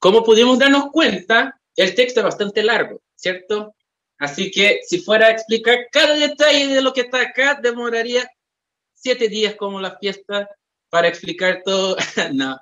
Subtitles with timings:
[0.00, 3.74] como pudimos darnos cuenta, el texto es bastante largo, ¿cierto?
[4.18, 8.28] Así que si fuera a explicar cada detalle de lo que está acá, demoraría
[8.94, 10.48] siete días como la fiesta
[10.88, 11.96] para explicar todo.
[12.32, 12.58] no,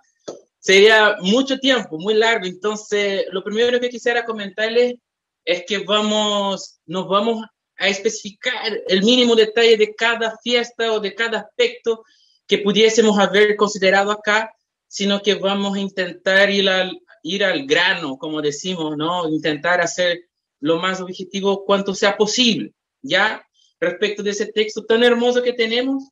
[0.59, 2.45] sería mucho tiempo, muy largo.
[2.45, 4.97] Entonces, lo primero que quisiera comentarles
[5.45, 7.45] es que vamos, nos vamos
[7.77, 12.03] a especificar el mínimo detalle de cada fiesta o de cada aspecto
[12.49, 14.53] que pudiésemos haber considerado acá,
[14.89, 19.29] sino que vamos a intentar ir al, ir al grano, como decimos, ¿no?
[19.29, 20.29] Intentar hacer
[20.61, 23.45] lo más objetivo cuanto sea posible, ¿ya?
[23.81, 26.05] Respecto de ese texto tan hermoso que tenemos,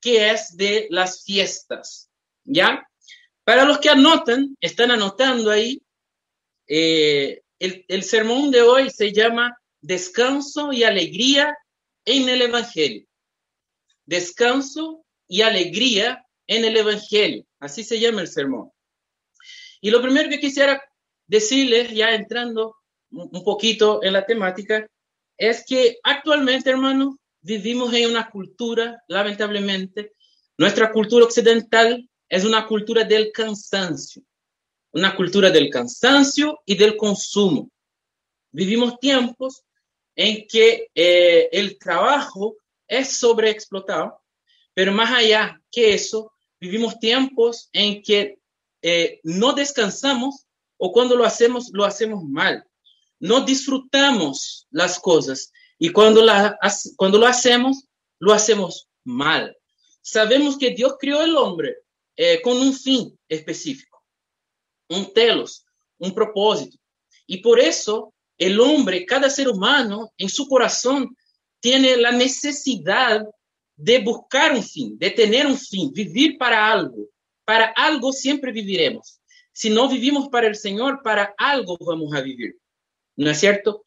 [0.00, 2.10] que es de las fiestas,
[2.44, 2.86] ¿ya?
[3.44, 5.80] Para los que anotan, están anotando ahí,
[6.68, 11.56] eh, el, el sermón de hoy se llama Descanso y Alegría
[12.04, 13.06] en el Evangelio.
[14.04, 17.44] Descanso y alegría en el Evangelio.
[17.58, 18.70] Así se llama el sermón.
[19.80, 20.82] Y lo primero que quisiera
[21.26, 22.76] decirles, ya entrando
[23.10, 24.86] un poquito en la temática,
[25.36, 30.12] es que actualmente, hermano, vivimos en una cultura, lamentablemente,
[30.58, 34.22] nuestra cultura occidental es una cultura del cansancio,
[34.92, 37.70] una cultura del cansancio y del consumo.
[38.50, 39.62] Vivimos tiempos
[40.16, 42.56] en que eh, el trabajo
[42.88, 44.20] es sobreexplotado,
[44.72, 48.38] pero más allá que eso, vivimos tiempos en que
[48.88, 52.64] eh, no descansamos o cuando lo hacemos, lo hacemos mal.
[53.18, 57.88] No disfrutamos las cosas y cuando, lo hacemos,
[58.20, 59.56] lo hacemos mal.
[60.02, 61.78] Sabemos que Dios creó el hombre
[62.14, 64.04] eh, con un fin específico,
[64.88, 65.64] un telos,
[65.98, 66.78] un propósito.
[67.26, 71.16] Y por eso el hombre, cada ser humano, en su corazón,
[71.58, 73.26] tiene la necesidad
[73.74, 77.08] de buscar un fin, de tener un fin, vivir para algo,
[77.46, 79.20] para algo siempre viviremos.
[79.52, 82.58] Si no vivimos para el Señor, para algo vamos a vivir.
[83.16, 83.84] ¿No es cierto?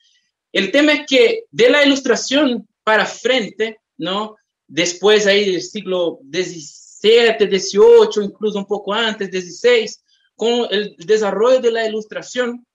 [0.51, 4.35] El tema es que de la ilustración para frente, ¿no?
[4.65, 9.91] Después ahí del siglo XVII, XVIII, incluso un poco antes, XVI,
[10.35, 12.65] con el desarrollo de la ilustración,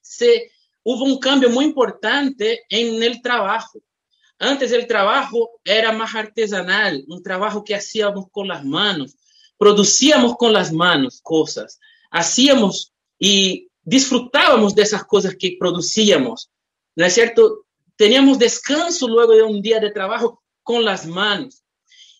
[0.00, 0.50] se,
[0.82, 3.80] hubo un cambio muy importante en el trabajo.
[4.38, 9.16] Antes el trabajo era más artesanal, un trabajo que hacíamos con las manos,
[9.60, 11.78] producíamos con las manos cosas,
[12.10, 16.50] hacíamos y disfrutábamos de esas cosas que producíamos,
[16.96, 17.66] ¿no es cierto?
[17.94, 21.62] Teníamos descanso luego de un día de trabajo con las manos.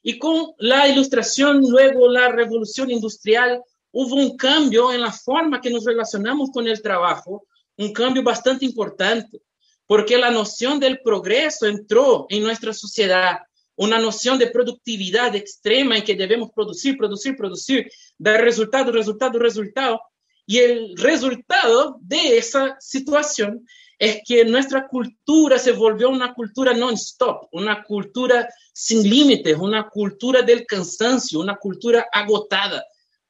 [0.02, 5.70] Y con la ilustración, luego la revolución industrial, hubo un cambio en la forma que
[5.70, 7.46] nos relacionamos con el trabajo,
[7.78, 9.40] un cambio bastante importante,
[9.86, 13.38] porque la noción del progreso entró en nuestra sociedad
[13.80, 19.98] una noción de productividad extrema en que debemos producir, producir, producir, dar resultado, resultado, resultado.
[20.44, 23.66] Y el resultado de esa situación
[23.98, 30.42] es que nuestra cultura se volvió una cultura non-stop, una cultura sin límites, una cultura
[30.42, 32.84] del cansancio, una cultura agotada,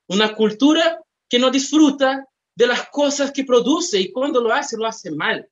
[0.09, 4.87] una cultura que no disfruta de las cosas que produce y cuando lo hace, lo
[4.87, 5.49] hace mal.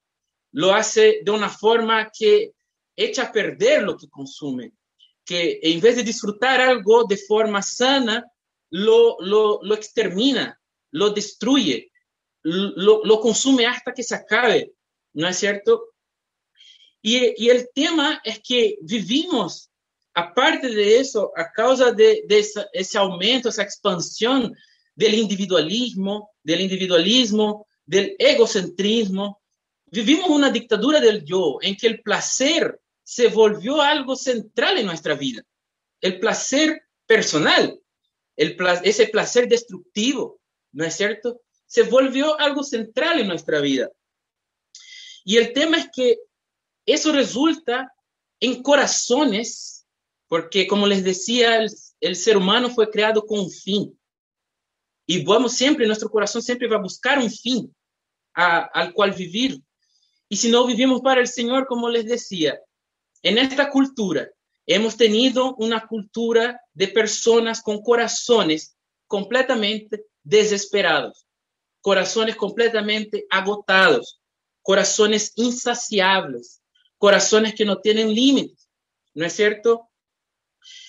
[0.50, 2.52] Lo hace de una forma que
[2.96, 4.72] echa a perder lo que consume
[5.28, 8.24] que en vez de disfrutar algo de forma sana,
[8.70, 10.58] lo, lo, lo extermina,
[10.92, 11.92] lo destruye,
[12.44, 14.72] lo, lo, consume hasta que se acabe,
[15.12, 15.88] ¿no es cierto?
[17.02, 19.68] Y, y, el tema es que vivimos,
[20.14, 24.56] aparte de eso, a causa de, de esa, ese aumento, esa expansión
[24.94, 29.42] del individualismo, del individualismo, del egocentrismo,
[29.90, 35.14] vivimos una dictadura del yo, en que el placer se volvió algo central en nuestra
[35.14, 35.42] vida.
[36.02, 37.80] El placer personal,
[38.36, 40.38] el ese placer destructivo,
[40.72, 41.40] ¿no es cierto?
[41.64, 43.90] Se volvió algo central en nuestra vida.
[45.24, 46.18] Y el tema es que
[46.84, 47.90] eso resulta
[48.40, 49.86] en corazones,
[50.26, 51.64] porque como les decía,
[52.00, 53.98] el, ser humano fue creado con un fin.
[55.06, 57.74] Y vamos siempre, nuestro corazón siempre va a buscar un fin
[58.34, 59.62] al cual vivir.
[60.28, 62.60] Y si no vivimos para el Señor, como les decía,
[63.22, 64.28] en esta cultura
[64.66, 68.76] hemos tenido una cultura de personas con corazones
[69.06, 71.26] completamente desesperados,
[71.80, 74.20] corazones completamente agotados,
[74.62, 76.60] corazones insaciables,
[76.98, 78.68] corazones que no tienen límites,
[79.14, 79.88] ¿no es cierto?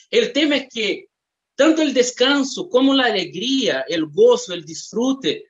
[0.09, 1.09] El tema es que
[1.55, 5.45] tanto el descanso como la alegría, el gozo, el disfrute,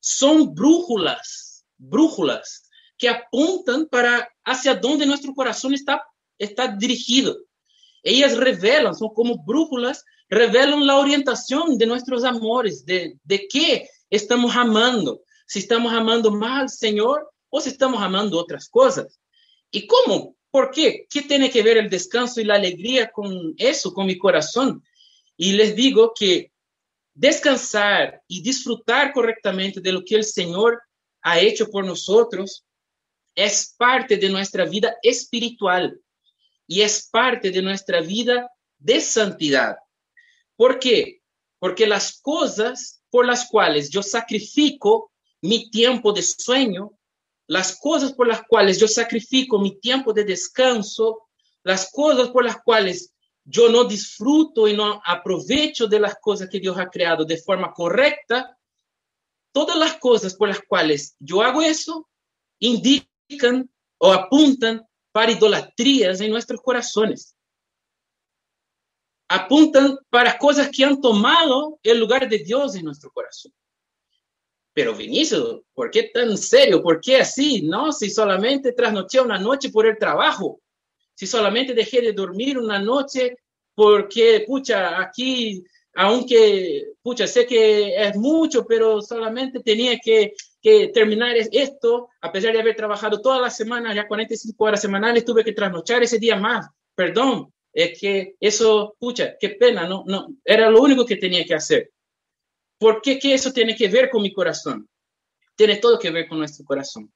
[0.00, 6.02] son brújulas, brújulas que apuntan para hacia donde nuestro corazón está
[6.38, 7.36] está dirigido.
[8.02, 14.54] Ellas revelan, son como brújulas, revelan la orientación de nuestros amores, de, de qué estamos
[14.56, 15.22] amando.
[15.46, 19.18] si estamos amando más al Señor o si estamos amando otras cosas.
[19.70, 20.36] ¿Y cómo?
[20.50, 21.06] ¿Por qué?
[21.10, 24.82] ¿Qué tiene que ver el descanso y la alegría con eso, con mi corazón?
[25.36, 26.52] Y les digo que
[27.14, 30.80] descansar y disfrutar correctamente de lo que el Señor
[31.22, 32.64] ha hecho por nosotros
[33.34, 36.00] es parte de nuestra vida espiritual
[36.68, 39.78] y es parte de nuestra vida de santidad.
[40.54, 41.22] ¿Por qué?
[41.58, 45.10] Porque las cosas por las cuales yo sacrifico
[45.40, 46.92] mi tiempo de sueño,
[47.46, 51.28] las cosas por las cuales yo sacrifico mi tiempo de descanso,
[51.64, 53.14] las cosas por las cuales
[53.44, 57.72] yo no disfruto y no aprovecho de las cosas que Dios ha creado de forma
[57.72, 58.58] correcta,
[59.52, 62.10] todas las cosas por las cuales yo hago eso
[62.58, 67.34] indican o apuntan para idolatrías en nuestros corazones.
[69.28, 73.52] Apuntan para cosas que han tomado el lugar de Dios en nuestro corazón.
[74.72, 76.82] Pero Vinicius, ¿por qué tan serio?
[76.82, 77.62] ¿Por qué así?
[77.62, 80.60] No, si solamente trasnoché una noche por el trabajo,
[81.14, 83.38] si solamente dejé de dormir una noche
[83.74, 85.64] porque, pucha, aquí,
[85.94, 92.52] aunque, pucha, sé que es mucho, pero solamente tenía que, que terminar esto, a pesar
[92.52, 96.36] de haber trabajado toda la semana, ya 45 horas semanales, tuve que trasnochar ese día
[96.36, 96.66] más.
[96.94, 101.54] Perdón, es que eso, pucha, qué pena, no, no, era lo único que tenía que
[101.54, 101.92] hacer.
[102.78, 104.88] ¿Por qué que eso tiene que ver con mi corazón?
[105.56, 107.12] Tiene todo que ver con nuestro corazón.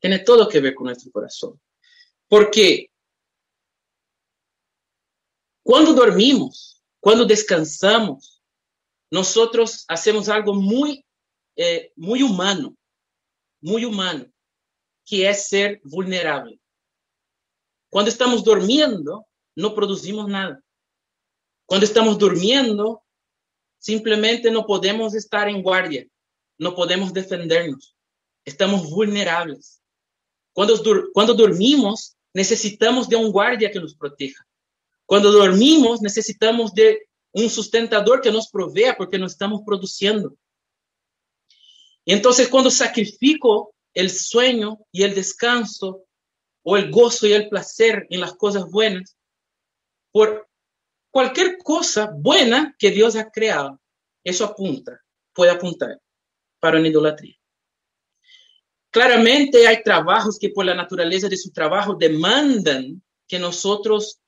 [0.00, 1.60] Tiene todo que ver con nuestro corazón.
[2.28, 2.90] Porque
[5.62, 8.42] cuando dormimos, cuando descansamos,
[9.10, 11.03] nosotros hacemos algo muy,
[11.56, 12.76] eh, muy humano,
[13.60, 14.26] muy humano,
[15.04, 16.58] que es ser vulnerable.
[17.90, 20.60] Cuando estamos durmiendo, no producimos nada.
[21.66, 23.02] Cuando estamos durmiendo,
[23.78, 26.06] simplemente no podemos estar en guardia,
[26.58, 27.96] no podemos defendernos,
[28.44, 29.80] estamos vulnerables.
[30.52, 30.74] Cuando,
[31.12, 34.44] cuando dormimos, necesitamos de un guardia que nos proteja.
[35.06, 40.36] Cuando dormimos, necesitamos de un sustentador que nos provea porque no estamos produciendo.
[42.04, 46.04] Y entonces cuando sacrifico el sueño y el descanso
[46.62, 49.16] o el gozo y el placer en las cosas buenas
[50.12, 50.48] por
[51.10, 53.80] cualquier cosa buena que Dios ha creado,
[54.22, 55.00] eso apunta,
[55.32, 56.00] puede apuntar
[56.58, 57.36] para una idolatría.
[58.90, 64.20] Claramente hay trabajos que por la naturaleza de su trabajo demandan que nosotros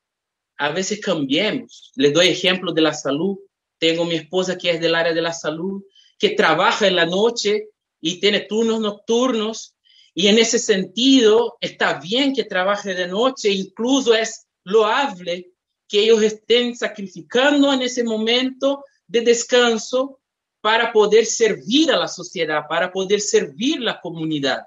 [0.56, 1.92] a veces cambiemos.
[1.94, 3.38] Les doy ejemplo de la salud.
[3.78, 5.82] Tengo mi esposa que es del área de la salud,
[6.18, 7.68] que trabaja en la noche
[8.00, 9.74] y tiene turnos nocturnos.
[10.14, 15.52] Y en ese sentido, está bien que trabaje de noche, incluso es loable
[15.88, 20.20] que ellos estén sacrificando en ese momento de descanso
[20.60, 24.62] para poder servir a la sociedad, para poder servir la comunidad.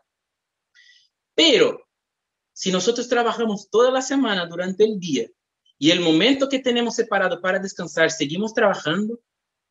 [1.36, 1.86] Pero
[2.54, 5.28] si nosotros trabajamos toda la semana durante el día
[5.78, 9.20] y el momento que tenemos separado para descansar seguimos trabajando,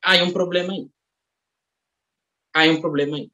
[0.03, 0.91] hay un problema ahí.
[2.53, 3.31] Hay un problema ahí.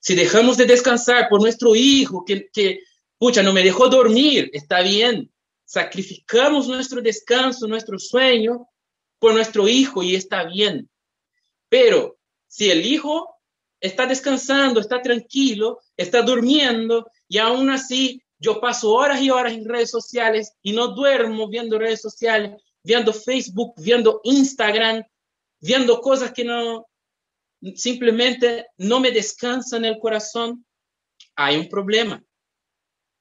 [0.00, 2.80] Si dejamos de descansar por nuestro hijo que, que
[3.18, 5.30] pucha, no me dejó dormir, está bien.
[5.64, 8.68] Sacrificamos nuestro descanso, nuestro sueño
[9.18, 10.88] por nuestro hijo y está bien.
[11.68, 13.34] Pero si el hijo
[13.80, 19.68] está descansando, está tranquilo, está durmiendo y aún así yo paso horas y horas en
[19.68, 25.04] redes sociales y no duermo viendo redes sociales, viendo Facebook, viendo Instagram,
[25.60, 26.87] viendo cosas que no
[27.74, 30.64] simplemente no me descansan el corazón,
[31.34, 32.22] hay un problema.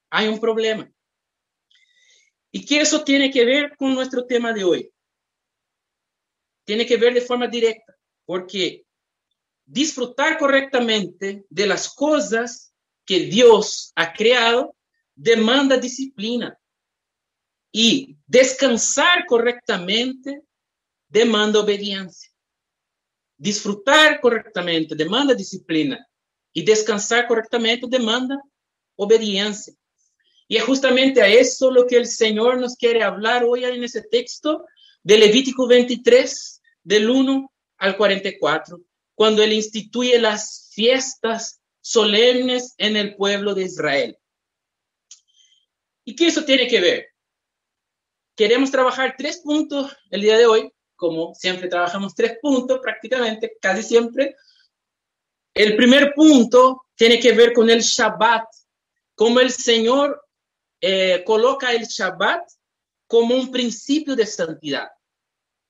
[0.10, 0.89] Hay un problema.
[2.51, 4.91] ¿Y qué eso tiene que ver con nuestro tema de hoy?
[6.65, 8.86] Tiene que ver de forma directa, porque
[9.65, 12.74] disfrutar correctamente de las cosas
[13.06, 14.75] que Dios ha creado
[15.13, 16.58] demanda disciplina.
[17.72, 20.41] Y descansar correctamente
[21.10, 22.26] demanda obediencia.
[23.38, 26.06] Disfrutar correctamente demanda disciplina.
[26.53, 28.41] Y descansar correctamente demanda
[28.96, 29.74] obediencia.
[30.48, 34.01] Y es justamente a eso lo que el Señor nos quiere hablar hoy en ese
[34.01, 34.65] texto
[35.03, 38.82] de Levítico 23, del 1 al 44,
[39.13, 44.17] cuando Él instituye las fiestas solemnes en el pueblo de Israel.
[46.06, 47.08] ¿Y qué eso tiene que ver?
[48.36, 53.83] Queremos trabajar tres puntos el día de hoy, como siempre trabajamos tres puntos prácticamente, casi
[53.83, 54.35] siempre.
[55.53, 58.45] El primer punto tiene que ver con el Shabbat,
[59.15, 60.21] como el Señor
[60.81, 62.43] eh, coloca el Shabbat
[63.07, 64.89] como un principio de santidad.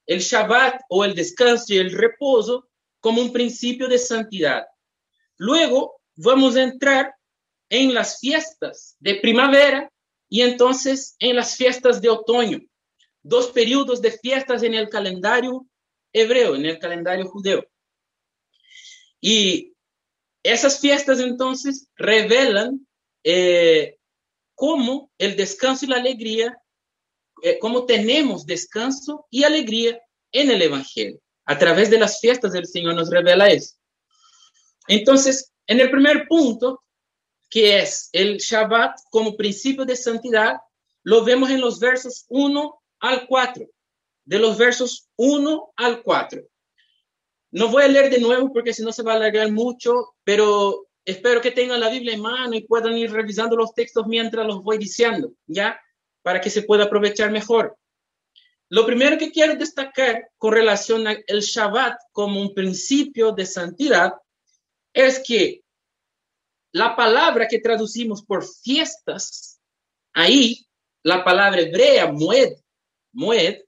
[0.06, 2.70] El Shabbat o el descanso y el reposo
[3.00, 4.66] como un principio de santidad.
[5.38, 7.14] Luego vamos a entrar
[7.70, 9.92] en las fiestas de primavera
[10.30, 12.60] y entonces en las fiestas de otoño.
[13.28, 15.68] Dos periodos de fiestas en el calendario
[16.14, 17.68] hebreo, en el calendario judeo.
[19.20, 19.74] Y
[20.44, 22.88] esas fiestas entonces revelan
[23.26, 23.98] eh,
[24.56, 26.58] cómo el descanso y la alegría,
[27.44, 30.00] eh, cómo tenemos descanso y alegría
[30.32, 31.20] en el Evangelio.
[31.46, 33.76] A través de las fiestas el Señor nos revela eso.
[34.88, 36.82] Entonces, en el primer punto,
[37.50, 40.62] que es el Shabbat como principio de santidad,
[41.04, 43.66] lo vemos en los versos 1 al 4.
[44.26, 46.42] De los versos 1 al 4.
[47.52, 50.88] No voy a leer de nuevo porque si no se va a alargar mucho, pero
[51.06, 54.62] espero que tengan la Biblia en mano y puedan ir revisando los textos mientras los
[54.62, 55.80] voy diciendo, ¿ya?
[56.22, 57.78] Para que se pueda aprovechar mejor.
[58.70, 64.14] Lo primero que quiero destacar con relación al Shabbat como un principio de santidad
[64.94, 65.64] es que
[66.74, 69.62] la palabra que traducimos por fiestas,
[70.14, 70.68] ahí
[71.04, 72.58] la palabra hebrea, mued,
[73.18, 73.62] mued,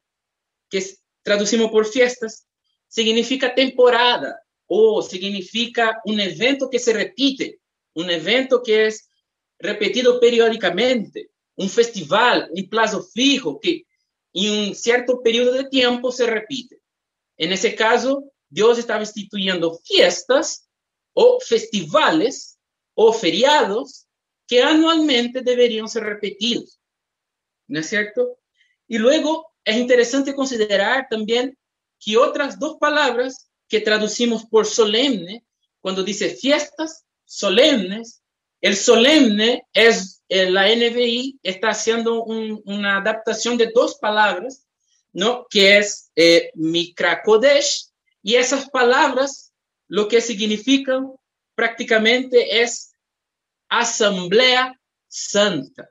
[0.69, 0.83] que
[1.23, 2.47] traducimos por fiestas,
[2.87, 7.59] significa temporada o significa un evento que se repite,
[7.95, 9.09] un evento que es
[9.57, 13.85] repetido periódicamente, un festival, un plazo fijo que
[14.33, 16.81] en un cierto periodo de tiempo se repite.
[17.35, 20.69] En ese caso, Dios estaba instituyendo fiestas
[21.13, 22.59] o festivales
[22.93, 24.07] o feriados
[24.47, 26.79] que anualmente deberían ser repetidos.
[27.67, 28.39] ¿No es cierto?
[28.89, 31.57] Y luego es interesante considerar también
[31.99, 35.45] que otras dos palabras que traducimos por solemne,
[35.79, 38.23] cuando dice fiestas solemnes,
[38.61, 44.65] el solemne es, eh, la NBI está haciendo una adaptación de dos palabras,
[45.13, 45.45] ¿no?
[45.49, 47.89] Que es eh, Mikrakodesh,
[48.23, 49.53] y esas palabras
[49.87, 51.13] lo que significan
[51.53, 52.93] prácticamente es
[53.69, 55.89] asamblea santa,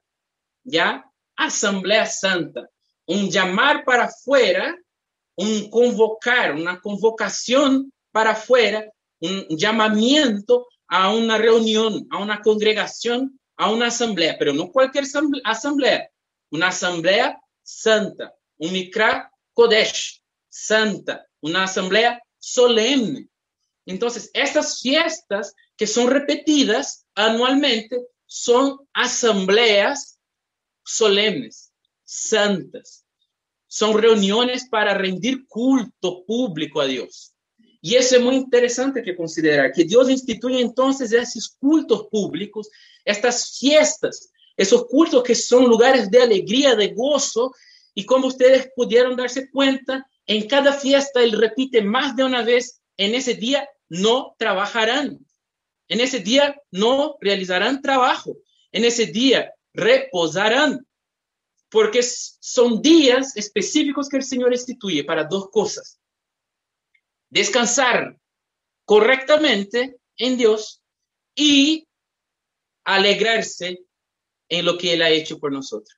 [0.65, 1.05] ¿ya?
[1.37, 2.69] Asamblea santa,
[3.09, 4.77] un llamar para afuera
[5.39, 8.85] un convocar, una convocación para afuera,
[9.21, 15.05] un llamamiento a una reunión, a una congregación, a una asamblea, pero no cualquier
[15.45, 16.11] asamblea,
[16.51, 23.29] una asamblea santa, un Mikra Kodesh, santa, una asamblea solemne.
[23.87, 27.97] Entonces, estas fiestas que son repetidas anualmente
[28.27, 30.19] son asambleas
[30.85, 31.68] solemnes,
[32.09, 33.05] santas.
[33.67, 37.35] Son reuniones para rendir culto público a Dios.
[37.83, 42.71] Y eso es muy interesante que considerar, que Dios instituye entonces esos cultos públicos,
[43.05, 47.53] estas fiestas, esos cultos que son lugares de alegría, de gozo,
[47.95, 52.81] y como ustedes pudieron darse cuenta, en cada fiesta Él repite más de una vez,
[52.97, 55.19] en ese día no trabajarán,
[55.89, 58.37] en ese día no realizarán trabajo,
[58.73, 60.88] en ese día reposarán,
[61.71, 66.01] porque son días específicos que el Señor instituye para dos cosas.
[67.29, 68.19] Descansar
[68.85, 70.83] correctamente en Dios
[71.35, 71.87] y
[72.85, 73.81] alegrarse
[74.49, 75.95] en lo que Él ha hecho por nosotros.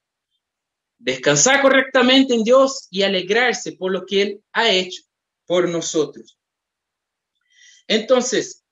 [0.99, 5.03] Descansar correctamente en Dios y alegrarse por lo que Él ha hecho
[5.47, 6.37] por nosotros.
[7.87, 8.65] Entonces,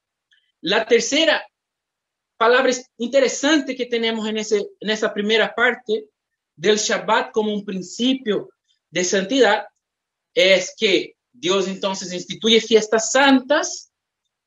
[0.61, 1.47] la tercera
[2.37, 6.09] palabra interesante que tenemos en, ese, en esa primera parte
[6.59, 8.51] del Shabbat como un principio
[8.91, 9.67] de santidad
[10.35, 13.93] es que Dios entonces instituye fiestas santas,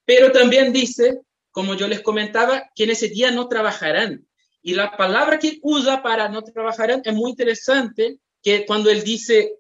[0.06, 4.28] pero también dice, como yo les comentaba, que en ese día no trabajarán.
[4.62, 9.54] Y la palabra que usa para no trabajarán es muy interesante, que cuando él dice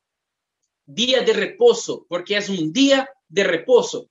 [0.85, 4.09] día de reposo, porque es un día de reposo.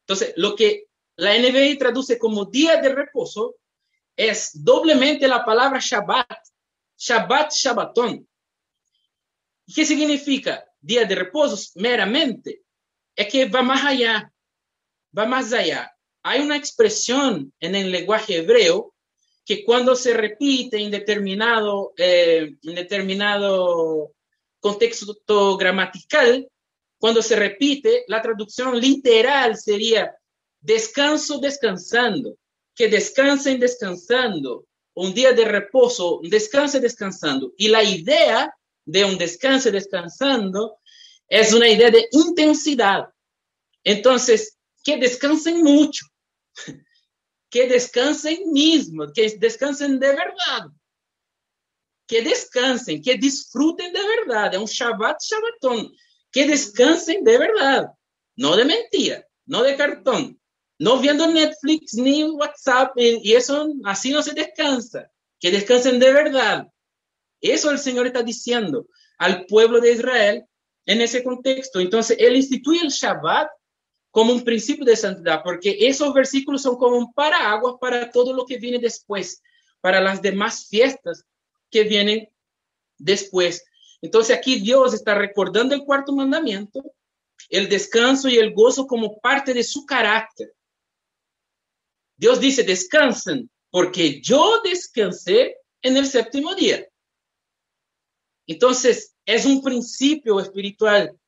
[0.00, 0.86] Entonces, lo que
[1.16, 3.56] la NBI traduce como día de reposo
[4.16, 6.53] es doblemente la palabra Shabbat,
[6.96, 8.28] Shabbat, Shabbatón.
[9.74, 10.64] ¿Qué significa?
[10.80, 12.62] Día de reposo meramente.
[13.16, 14.32] Es que va más allá,
[15.16, 15.90] va más allá.
[16.22, 18.94] Hay una expresión en el lenguaje hebreo
[19.44, 24.12] que cuando se repite en determinado, eh, en determinado
[24.58, 26.48] contexto gramatical,
[26.98, 30.16] cuando se repite, la traducción literal sería
[30.60, 32.38] descanso descansando,
[32.74, 37.52] que descansen descansando, un día de reposo, descanse descansando.
[37.56, 40.78] Y la idea de un descanse descansando
[41.28, 43.08] es una idea de intensidad.
[43.82, 46.06] Entonces, que descansen mucho,
[47.50, 50.70] que descansen mismo, que descansen de verdad,
[52.06, 54.54] que descansen, que disfruten de verdad.
[54.54, 55.92] Es un Shabbat Shabbatón,
[56.30, 57.88] que descansen de verdad,
[58.36, 60.40] no de mentira, no de cartón,
[60.78, 66.68] no viendo Netflix ni WhatsApp, y eso así no se descansa, que descansen de verdad.
[67.40, 68.86] Eso el Señor está diciendo
[69.18, 70.44] al pueblo de Israel
[70.86, 71.80] en ese contexto.
[71.80, 73.48] Entonces, Él instituye el Shabbat
[74.10, 78.46] como un principio de santidad, porque esos versículos son como un paraguas para todo lo
[78.46, 79.42] que viene después,
[79.80, 81.24] para las demás fiestas
[81.70, 82.28] que vienen
[82.96, 83.64] después.
[84.00, 86.82] Entonces, aquí Dios está recordando el cuarto mandamiento,
[87.48, 90.54] el descanso y el gozo como parte de su carácter.
[92.16, 96.86] Dios dice, descansen, porque yo descansé en el séptimo día.
[98.46, 101.18] Entonces, es un principio espiritual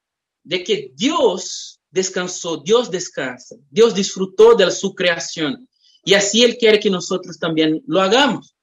[0.44, 5.68] de que Dios descansó, Dios descansa, Dios disfrutó de su creación
[6.04, 8.54] y así Él quiere que nosotros también lo hagamos.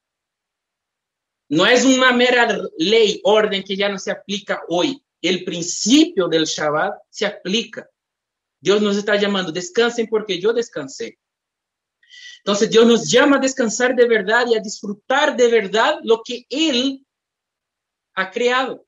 [1.49, 5.03] No es una mera ley, orden que ya no se aplica hoy.
[5.21, 7.87] El principio del Shabbat se aplica.
[8.61, 11.19] Dios nos está llamando, descansen porque yo descansé.
[12.43, 16.45] Entonces Dios nos llama a descansar de verdad y a disfrutar de verdad lo que
[16.49, 17.05] Él
[18.15, 18.85] ha creado.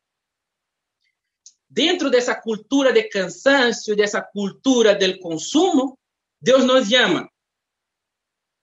[1.69, 5.97] Dentro de esa cultura de cansancio, de esa cultura del consumo,
[6.37, 7.29] Dios nos llama.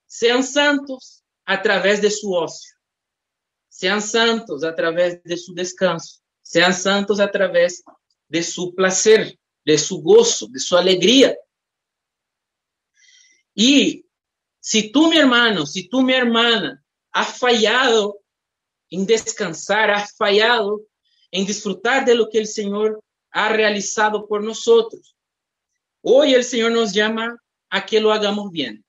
[0.06, 2.76] Sean santos a través de su ocio.
[3.70, 6.20] Sean santos a través de su descanso.
[6.42, 7.82] Sean santos a través
[8.28, 11.34] de su placer, de su gozo, de su alegría.
[13.54, 14.06] Y
[14.64, 18.20] si tú, mi hermano, si tú, mi hermana, has fallado
[18.90, 20.82] en descansar, has fallado
[21.32, 25.16] en disfrutar de lo que el Señor ha realizado por nosotros,
[26.00, 27.36] hoy el Señor nos llama
[27.70, 28.84] a que lo hagamos bien.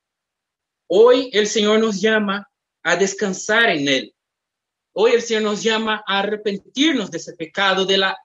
[0.88, 2.48] Hoy el Señor nos llama
[2.84, 4.16] a descansar en Él.
[4.92, 8.16] Hoy el Señor nos llama a arrepentirnos de ese pecado, de la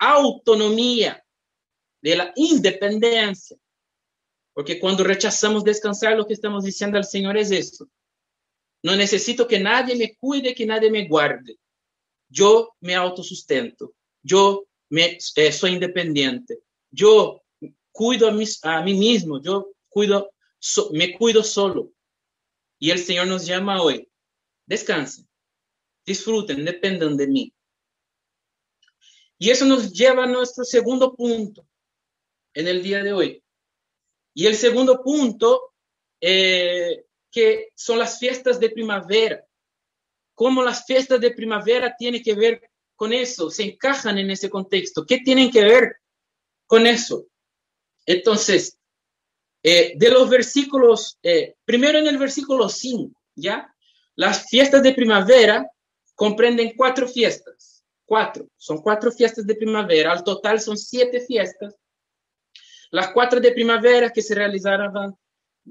[0.00, 1.24] autonomía,
[2.02, 3.56] de la independencia,
[4.58, 7.88] porque cuando rechazamos descansar, lo que estamos diciendo al Señor es eso.
[8.82, 11.60] No necesito que nadie me cuide, que nadie me guarde.
[12.28, 13.94] Yo me autosustento.
[14.20, 16.58] Yo me, eh, soy independiente.
[16.90, 17.40] Yo
[17.92, 19.40] cuido a, a mí mismo.
[19.40, 20.32] Yo cuido,
[20.90, 21.92] me cuido solo.
[22.80, 24.10] Y el Señor nos llama hoy.
[24.66, 25.28] Descansen,
[26.04, 27.54] disfruten, dependan de mí.
[29.38, 31.64] Y eso nos lleva a nuestro segundo punto
[32.54, 33.44] en el día de hoy.
[34.38, 35.72] Y el segundo punto,
[36.20, 39.44] eh, que son las fiestas de primavera.
[40.32, 43.50] ¿Cómo las fiestas de primavera tienen que ver con eso?
[43.50, 45.04] ¿Se encajan en ese contexto?
[45.04, 45.96] ¿Qué tienen que ver
[46.68, 47.26] con eso?
[48.06, 48.78] Entonces,
[49.60, 53.74] eh, de los versículos, eh, primero en el versículo 5, ¿ya?
[54.14, 55.68] Las fiestas de primavera
[56.14, 61.74] comprenden cuatro fiestas, cuatro, son cuatro fiestas de primavera, al total son siete fiestas
[62.90, 65.16] las cuatro de primavera que se realizaron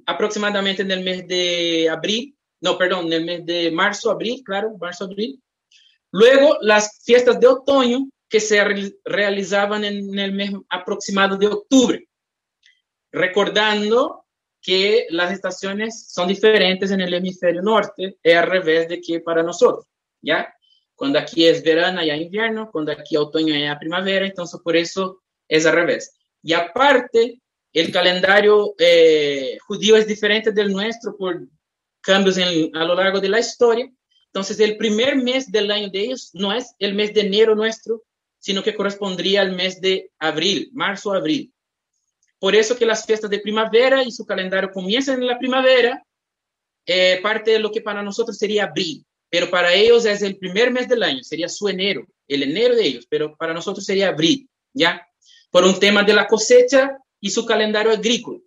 [0.05, 4.75] aproximadamente en el mes de abril, no, perdón, en el mes de marzo, abril, claro,
[4.79, 5.41] marzo, abril.
[6.11, 8.61] Luego las fiestas de otoño que se
[9.05, 12.07] realizaban en el mes aproximado de octubre,
[13.11, 14.25] recordando
[14.61, 19.43] que las estaciones son diferentes en el hemisferio norte, es al revés de que para
[19.43, 19.85] nosotros,
[20.21, 20.53] ¿ya?
[20.95, 25.65] Cuando aquí es verano, allá invierno, cuando aquí otoño, allá primavera, entonces por eso es
[25.65, 26.16] al revés.
[26.41, 27.41] Y aparte,
[27.73, 31.47] el calendario eh, judío es diferente del nuestro por
[32.01, 33.91] cambios a lo largo de la historia.
[34.27, 38.03] Entonces, el primer mes del año de ellos no es el mes de enero nuestro,
[38.39, 41.51] sino que correspondría al mes de abril, marzo, abril.
[42.39, 46.03] Por eso que las fiestas de primavera y su calendario comienzan en la primavera,
[46.85, 50.71] eh, parte de lo que para nosotros sería abril, pero para ellos es el primer
[50.71, 54.49] mes del año, sería su enero, el enero de ellos, pero para nosotros sería abril,
[54.73, 55.06] ¿ya?
[55.57, 58.39] Por un tema de la cosecha y su calendario agrícola.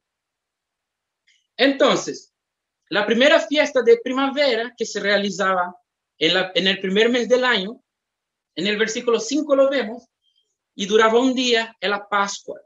[1.57, 2.33] Entonces,
[2.89, 5.75] la primera fiesta de primavera que se realizaba
[6.17, 7.83] en, el primer mes del año,
[8.55, 10.05] en el versículo 5 lo vemos,
[10.77, 12.61] y duraba un día, en la Pascua.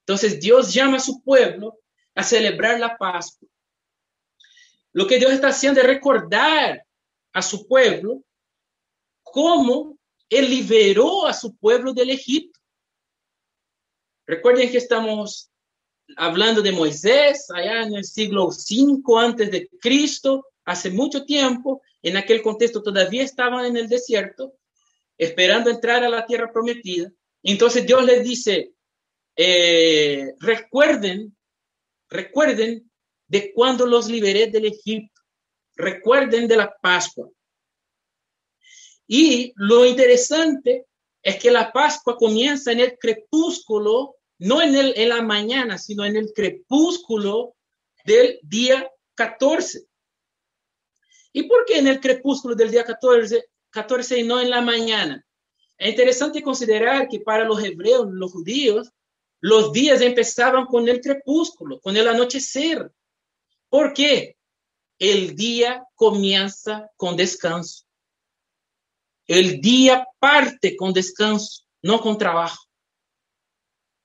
[0.00, 1.78] Entonces Dios llama a su pueblo
[2.14, 3.50] a celebrar la Pascua.
[4.94, 6.86] Lo que Dios está haciendo es recordar
[7.34, 8.22] a su pueblo
[9.22, 9.98] cómo
[10.30, 12.57] Él liberó a su pueblo del Egipto.
[14.28, 15.50] Recuerden que estamos
[16.18, 22.18] hablando de Moisés allá en el siglo 5 antes de Cristo, hace mucho tiempo, en
[22.18, 24.52] aquel contexto todavía estaban en el desierto,
[25.16, 27.10] esperando entrar a la tierra prometida.
[27.42, 28.72] Entonces Dios les dice,
[29.34, 31.34] eh, recuerden,
[32.10, 32.90] recuerden
[33.28, 35.22] de cuando los liberé del Egipto,
[35.74, 37.30] recuerden de la Pascua.
[39.06, 40.84] Y lo interesante
[41.22, 46.04] es que la Pascua comienza en el crepúsculo no en, el, en la mañana, sino
[46.04, 47.56] en el crepúsculo
[48.04, 49.86] del día 14.
[51.32, 55.24] ¿Y por qué en el crepúsculo del día 14, 14 y no en la mañana?
[55.76, 58.90] Es interesante considerar que para los hebreos, los judíos,
[59.40, 62.90] los días empezaban con el crepúsculo, con el anochecer.
[63.68, 64.36] ¿Por qué?
[64.98, 67.84] El día comienza con descanso.
[69.26, 72.67] El día parte con descanso, no con trabajo.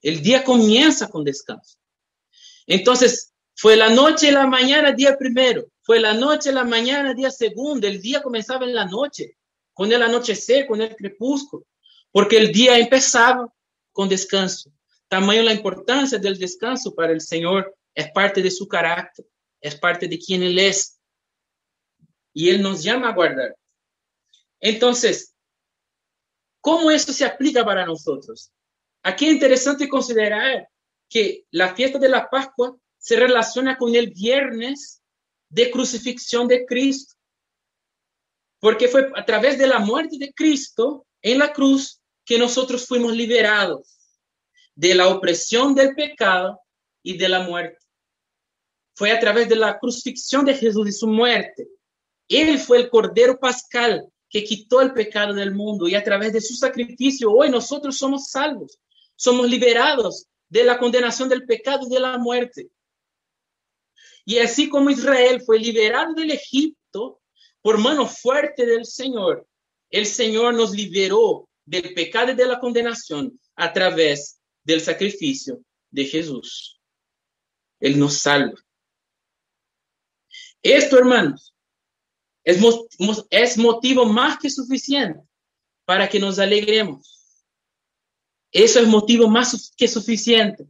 [0.04, 1.78] El día comienza con descanso.
[2.68, 5.66] Entonces, fue la noche y la mañana, día primero.
[5.82, 7.88] Fue la noche y la mañana, día segundo.
[7.88, 9.38] El día comenzaba en la noche,
[9.74, 11.66] con el anochecer, con el crepúsculo,
[12.12, 13.52] porque el día empezaba
[13.92, 14.72] con descanso.
[15.08, 19.26] Tamaño la importancia del descanso para el Señor es parte de su carácter,
[19.62, 21.00] es parte de quien Él es.
[22.34, 23.56] Y Él nos llama a guardar.
[24.60, 25.34] Entonces,
[26.60, 28.52] ¿cómo esto se aplica para nosotros?
[29.04, 30.68] Aquí es interesante considerar
[31.10, 35.04] que la fiesta de la Pascua se relaciona con el viernes
[35.50, 37.14] de crucifixión de Cristo.
[38.60, 43.14] Porque fue a través de la muerte de Cristo en la cruz que nosotros fuimos
[43.14, 44.00] liberados
[44.74, 46.62] de la opresión del pecado
[47.04, 47.78] y de la muerte.
[48.96, 51.68] Fue a través de la crucifixión de Jesús y su muerte.
[52.30, 56.42] Él fue el Cordero Pascal que quitó el pecado del mundo y a través de
[56.42, 58.80] su sacrificio hoy nosotros somos salvos,
[59.24, 62.70] somos liberados de la condenación del pecado y de la muerte.
[64.26, 67.22] Y así como Israel fue liberado del Egipto
[67.62, 69.48] por mano fuerte del Señor,
[69.90, 76.04] el Señor nos liberó del pecado y de la condenación a través del sacrificio de
[76.04, 76.82] Jesús.
[77.80, 78.60] Él nos salva.
[80.62, 81.56] Esto, hermanos,
[82.44, 85.22] es, motivo más que suficiente
[85.86, 87.23] para que nos alegremos.
[88.54, 90.68] Eso es motivo más que suficiente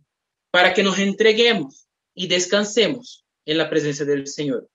[0.52, 4.70] para que nos entreguemos y descansemos en la presencia del Señor.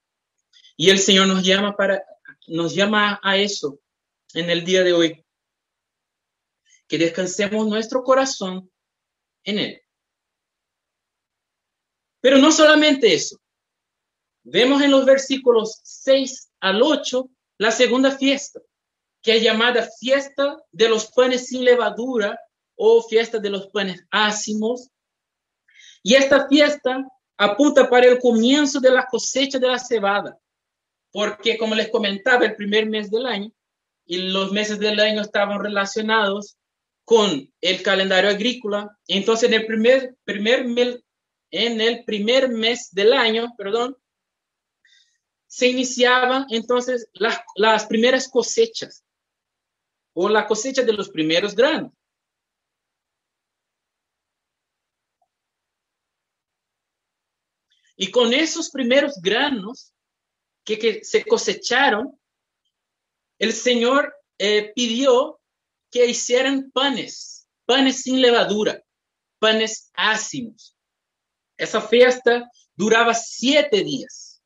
[0.76, 2.04] Y el Señor nos llama para
[2.46, 3.80] nos llama a eso
[4.34, 5.24] en el día de hoy.
[6.86, 8.70] Que descansemos nuestro corazón
[9.44, 9.82] en Él.
[12.20, 13.40] Pero no solamente eso.
[14.42, 18.60] Vemos en los versículos 6 al 8 la segunda fiesta,
[19.22, 22.38] que es llamada fiesta de los panes sin levadura
[22.78, 24.88] o fiesta de los panes ácimos.
[26.02, 30.38] Y esta fiesta apunta para el comienzo de la cosecha de la cebada,
[31.12, 33.52] porque como les comentaba, el primer mes del año
[34.06, 36.56] y los meses del año estaban relacionados
[37.04, 38.96] con el calendario agrícola.
[39.06, 41.02] Entonces, en el primer, primer,
[41.50, 43.96] en el primer mes del año, perdón,
[45.46, 49.04] se iniciaban entonces las, las primeras cosechas
[50.12, 51.92] o la cosecha de los primeros granos.
[58.00, 59.92] Y con esos primeros granos
[60.64, 62.16] que, se cosecharon,
[63.40, 65.40] el Señor eh, pidió
[65.90, 68.80] que hicieran panes, panes sin levadura,
[69.40, 70.76] panes ácimos.
[71.56, 74.40] Esa fiesta duraba siete días.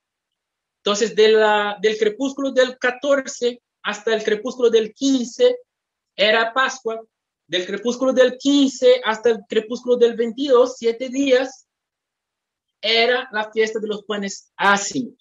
[0.79, 5.59] Entonces, del crepúsculo del 14 hasta el crepúsculo del 15
[6.17, 7.03] era Pascua.
[7.47, 11.69] Del crepúsculo del 15 hasta el crepúsculo del 22, siete días,
[12.83, 15.15] era la fiesta de los panes ácimos.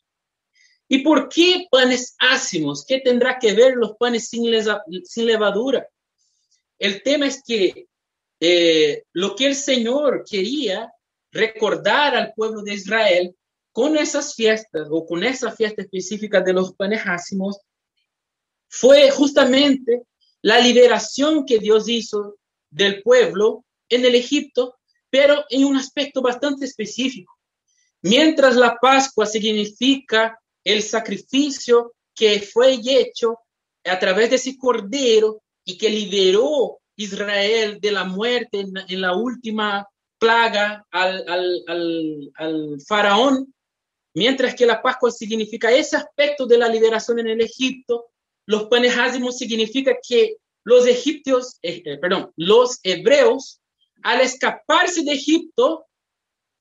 [0.88, 2.86] ¿Y por qué panes ácimos?
[2.86, 4.52] ¿Qué tendrá que ver los panes sin,
[5.26, 5.88] levadura?
[6.78, 7.88] El tema es que
[8.39, 10.91] eh, lo que el Señor quería
[11.32, 13.36] recordar al pueblo de Israel
[13.71, 17.60] con esas fiestas o con esa fiesta específica de los panejásimos
[18.67, 20.04] fue justamente
[20.41, 22.38] la liberación que Dios hizo
[22.69, 24.76] del pueblo en el Egipto,
[25.10, 27.34] pero en un aspecto bastante específico.
[28.01, 33.39] Mientras la Pascua significa el sacrificio que fue hecho
[33.83, 39.87] a través de ese cordero y que liberó Israel de la muerte en, la última
[40.19, 41.25] plaga al,
[42.37, 43.53] al, faraón,
[44.13, 48.07] mientras que la Pascua significa ese aspecto de la liberación en el Egipto,
[48.45, 48.95] los panes
[49.37, 53.61] significa que los egipcios, eh, eh, perdón, los hebreos,
[54.03, 55.85] al escaparse de Egipto,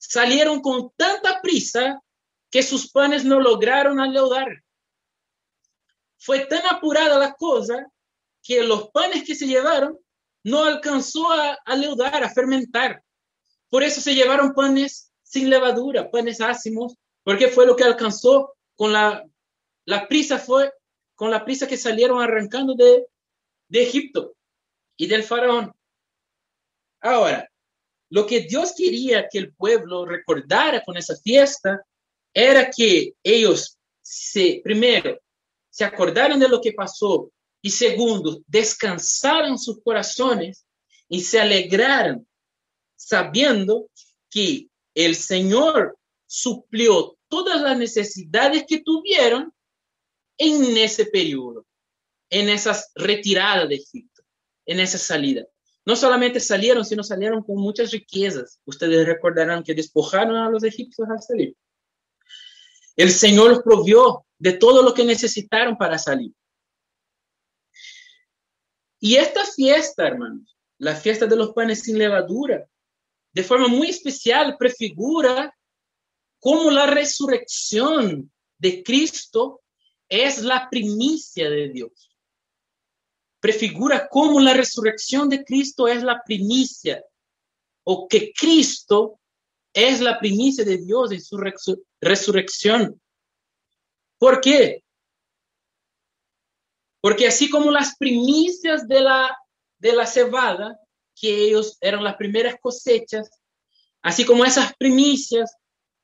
[0.00, 2.02] salieron con tanta prisa
[2.50, 4.48] que sus panes no lograron aleudar.
[6.18, 7.86] Fue tan apurada la cosa
[8.42, 9.98] que los panes que se llevaron
[10.42, 13.04] no alcanzó a, leudar, a fermentar.
[13.68, 18.92] Por eso se llevaron panes sin levadura, panes ácimos, porque fue lo que alcanzó con
[18.92, 19.28] la,
[20.08, 20.72] prisa, fue
[21.14, 23.06] con la prisa que salieron arrancando de
[23.70, 24.34] Egipto
[24.96, 25.72] y del faraón.
[27.00, 27.49] Ahora,
[28.10, 31.80] lo que Dios quería que el pueblo recordara con esa fiesta
[32.34, 35.18] era que ellos, se, primero,
[35.70, 37.30] se acordaron de lo que pasó
[37.62, 40.66] y segundo, descansaron sus corazones
[41.08, 42.26] y se alegraron
[42.96, 43.88] sabiendo
[44.28, 45.96] que el Señor
[46.26, 49.52] suplió todas las necesidades que tuvieron
[50.36, 51.64] en ese periodo,
[52.28, 54.22] en esas retiradas de Egipto,
[54.66, 55.46] en esa salida.
[55.90, 58.60] No solamente salieron, sino salieron con muchas riquezas.
[58.64, 61.56] Ustedes recordarán que despojaron a los egipcios al salir.
[62.94, 66.32] El Señor los provió de todo lo que necesitaron para salir.
[69.00, 72.64] Y esta fiesta, hermanos, la fiesta de los panes sin levadura,
[73.32, 75.52] de forma muy especial prefigura
[76.38, 79.62] cómo la resurrección de Cristo
[80.08, 82.09] es la primicia de Dios.
[83.40, 87.02] Prefigura cómo la resurrección de Cristo es la primicia,
[87.84, 89.18] o que Cristo
[89.72, 91.38] es la primicia de Dios en su
[92.00, 93.00] resurrección.
[94.18, 94.84] ¿Por qué?
[97.00, 99.36] Porque así como las primicias de la,
[99.78, 100.78] de la cebada,
[101.14, 103.30] que ellos eran las primeras cosechas,
[104.02, 105.56] así como esas primicias,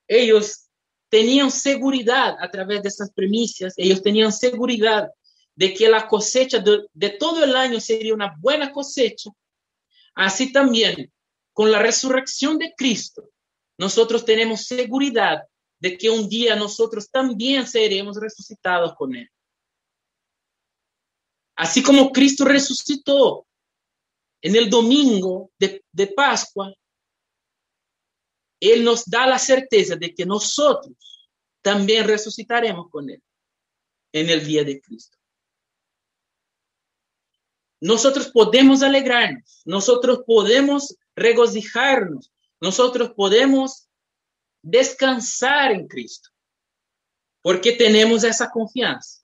[0.08, 0.68] ellos
[1.08, 5.10] tenían seguridad a través de esas primicias, ellos tenían seguridad
[5.56, 9.30] de que la cosecha de, todo el año sería una buena cosecha,
[10.14, 11.10] así también
[11.52, 13.30] con la resurrección de Cristo,
[13.78, 15.42] nosotros tenemos seguridad
[15.78, 19.28] de que un día nosotros también seremos resucitados con Él.
[21.56, 23.46] Así como Cristo resucitó
[24.42, 26.72] en el domingo de, de Pascua,
[28.60, 31.30] Él nos da la certeza de que nosotros
[31.62, 33.22] también resucitaremos con Él
[34.12, 35.15] en el día de Cristo.
[37.80, 43.88] Nosotros podemos alegrarnos, nosotros podemos regocijarnos, nosotros podemos
[44.62, 46.30] descansar en Cristo,
[47.42, 49.22] porque tenemos esa confianza.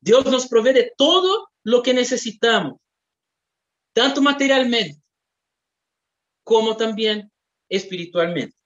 [0.00, 2.80] Dios nos provee de todo lo que necesitamos,
[3.92, 5.02] tanto materialmente
[6.44, 7.32] como también
[7.68, 8.56] espiritualmente.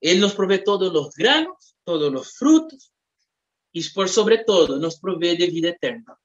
[0.00, 2.92] Él nos provee todos los granos, todos los frutos
[3.72, 6.18] y por sobre todo nos provee de vida eterna.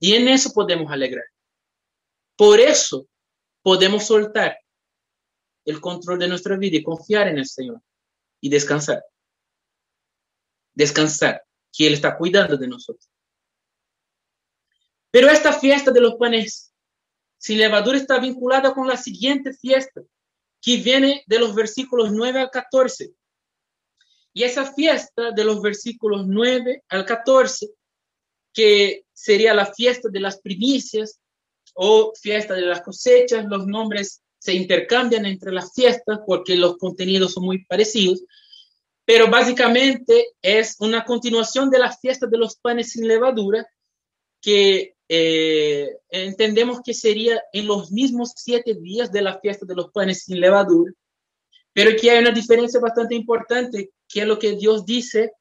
[0.00, 1.26] Y en eso podemos alegrar.
[2.36, 3.06] Por eso
[3.62, 4.58] podemos soltar
[5.66, 7.82] el control de nuestra vida y confiar en el Señor
[8.40, 9.04] y descansar.
[10.72, 13.08] Descansar, que Él está cuidando de nosotros.
[15.10, 16.72] Pero esta fiesta de los panes
[17.36, 20.02] sin levadura está vinculada con la siguiente fiesta,
[20.62, 23.12] que viene de los versículos 9 al 14.
[24.32, 27.68] Y esa fiesta de los versículos 9 al 14,
[28.52, 31.20] que sería la fiesta de las primicias,
[31.74, 37.32] o fiesta de las cosechas, los nombres se intercambian entre las fiestas porque los contenidos
[37.32, 38.22] son muy parecidos,
[39.04, 43.66] pero básicamente es una continuación de la fiesta de los panes sin levadura
[44.40, 49.90] que eh, entendemos que sería en los mismos siete días de la fiesta de los
[49.90, 50.92] panes sin levadura,
[51.72, 55.32] pero que hay una diferencia bastante importante, que es lo que Dios dice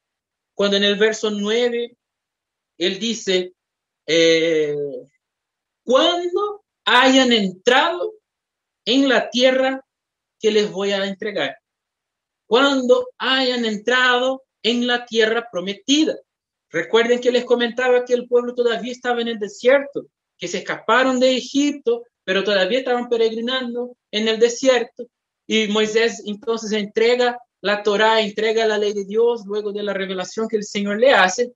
[0.53, 1.95] cuando en el verso 9,
[2.79, 3.53] Él dice,
[4.07, 4.75] eh,
[5.83, 8.13] cuando hayan entrado
[8.85, 9.85] en la tierra
[10.39, 11.57] que les voy a entregar.
[12.47, 16.15] Cuando hayan entrado en la tierra prometida.
[16.71, 21.19] Recuerden que les comentaba que el pueblo todavía estaba en el desierto, que se escaparon
[21.19, 25.07] de Egipto, pero todavía estaban peregrinando en el desierto.
[25.47, 30.47] Y Moisés entonces entrega la Torá, entrega la ley de Dios luego de la revelación
[30.47, 31.51] que el Señor le hace.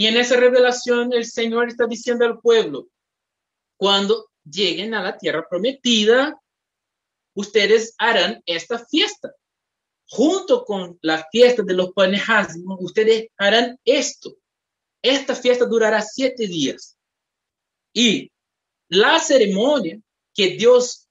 [0.00, 2.88] Y en esa revelación el Señor está diciendo al pueblo,
[3.76, 6.40] cuando lleguen a la tierra prometida,
[7.34, 9.30] ustedes harán esta fiesta.
[10.08, 12.22] Junto con la fiesta de los panes
[12.78, 14.38] ustedes harán esto.
[15.02, 16.96] Esta fiesta durará siete días.
[17.92, 18.32] Y
[18.88, 20.00] la ceremonia
[20.34, 21.10] que Dios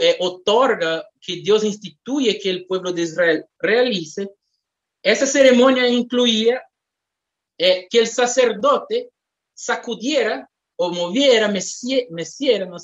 [0.00, 4.30] eh, otorga, que Dios instituye que el pueblo de Israel realice,
[5.02, 6.62] esa ceremonia incluía
[7.62, 9.10] eh, que el sacerdote
[9.52, 12.78] sacudiera o moviera, meciera, no,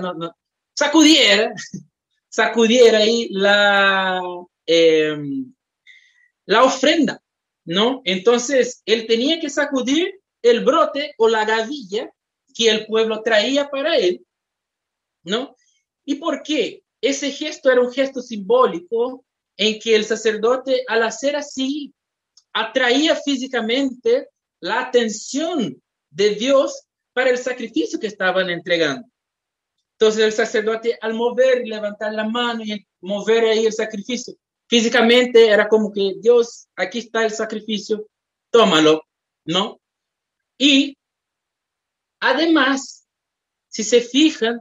[0.00, 0.36] no, no,
[0.74, 1.52] sacudiera,
[2.30, 4.22] sacudiera ahí la,
[4.64, 5.54] em,
[6.46, 7.22] la ofrenda,
[7.66, 8.00] ¿no?
[8.06, 12.10] Entonces, él tenía que sacudir el brote o la gavilla
[12.54, 14.24] que el pueblo traía para él,
[15.24, 15.54] ¿no?
[16.06, 16.82] ¿Y por qué?
[17.02, 19.26] Ese gesto era un gesto simbólico
[19.58, 21.92] en que el sacerdote, al hacer así,
[22.56, 25.76] atraía físicamente la atención
[26.08, 29.06] de Dios para el sacrificio que estaban entregando.
[29.92, 34.34] Entonces el sacerdote al mover y levantar la mano y mover ahí el sacrificio,
[34.68, 38.08] físicamente era como que Dios, aquí está el sacrificio,
[38.50, 39.02] tómalo,
[39.44, 39.78] ¿no?
[40.56, 40.96] Y
[42.20, 43.06] además,
[43.68, 44.60] si se fijan,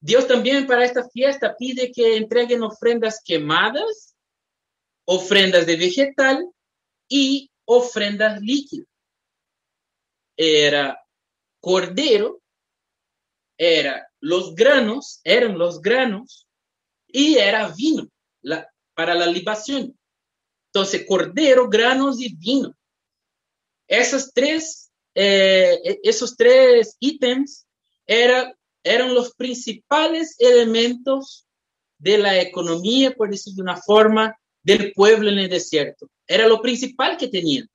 [0.00, 4.14] Dios también para esta fiesta pide que entreguen ofrendas quemadas,
[5.04, 6.50] ofrendas de vegetal
[7.12, 8.88] y ofrendas líquidas.
[10.34, 10.98] Era
[11.60, 12.40] cordero,
[13.58, 16.48] era los granos, eran los granos
[17.06, 18.08] y era vino
[18.94, 19.94] para la libación.
[20.68, 22.74] Entonces, cordero, granos y vino.
[23.86, 27.66] Esos tres, eh, esos tres ítems
[28.06, 31.46] eran, eran los principales elementos
[31.98, 36.08] de la economía, por decir de una forma, del pueblo en el desierto.
[36.32, 37.68] Era lo principal que tenían.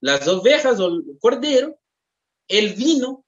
[0.00, 1.80] Las ovejas o el cordero,
[2.46, 3.24] el vino,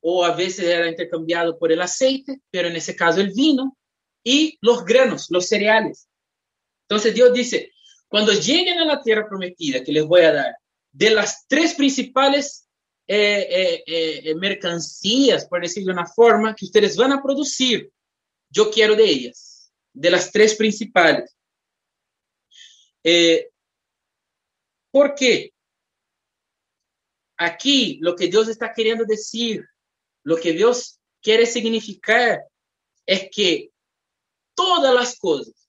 [0.00, 3.76] o a veces era intercambiado por el aceite, pero en ese caso el vino,
[4.24, 6.08] y los granos, los cereales.
[6.88, 7.70] Entonces Dios dice,
[8.08, 10.56] cuando lleguen a la tierra prometida que les voy a dar,
[10.90, 12.66] de las tres principales
[13.06, 17.90] eh, eh, eh, mercancías, por decirlo de una forma, que ustedes van a producir,
[18.48, 21.36] yo quiero de ellas, de las tres principales.
[24.90, 25.52] ¿Por qué?
[27.36, 29.64] Aquí lo que Dios está queriendo decir,
[30.24, 32.44] lo que Dios quiere significar
[33.06, 33.70] es que
[34.54, 35.68] todas las cosas,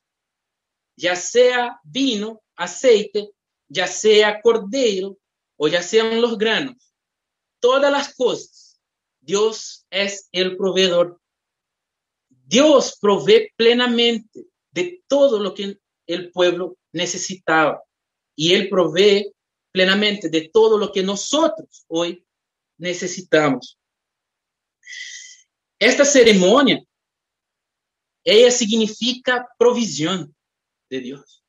[0.96, 3.30] ya sea vino, aceite,
[3.68, 5.18] ya sea cordero
[5.58, 6.94] o ya sean los granos,
[7.60, 8.82] todas las cosas,
[9.20, 11.22] Dios es el proveedor.
[12.30, 15.78] Dios provee plenamente de todo lo que
[16.08, 17.84] el pueblo necesitaba
[18.40, 19.34] y Él provee
[19.70, 22.26] plenamente de todo lo que nosotros hoy
[22.78, 23.78] necesitamos.
[25.78, 26.82] Esta ceremonia,
[28.24, 30.34] ella significa provisión
[30.90, 31.44] de Dios.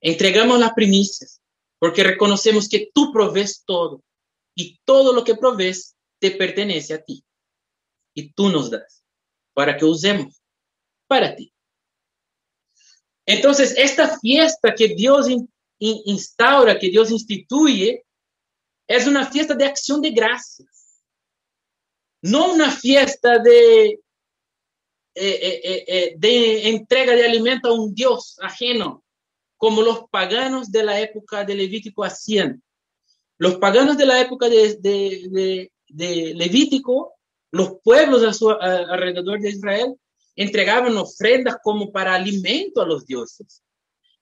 [0.00, 1.42] Entregamos las primicias
[1.80, 4.00] porque reconocemos que tú provees todo
[4.54, 7.24] y todo lo que provees te pertenece a ti
[8.14, 9.02] y tú nos das
[9.54, 10.40] para que usemos
[11.08, 11.52] para ti.
[13.26, 15.26] Entonces, esta fiesta que Dios
[15.78, 18.04] instaura, que Dios instituye,
[18.86, 21.02] es una fiesta de acción de gracias,
[22.22, 24.00] no una fiesta de,
[25.18, 29.02] eh, eh, eh, de entrega de alimento a un Dios ajeno,
[29.56, 32.62] como los paganos de la época de Levítico hacían.
[33.38, 37.14] Los paganos de la época de, Levítico,
[37.50, 39.94] los pueblos alrededor de Israel,
[40.34, 43.62] entregaban ofrendas como para alimento a los dioses.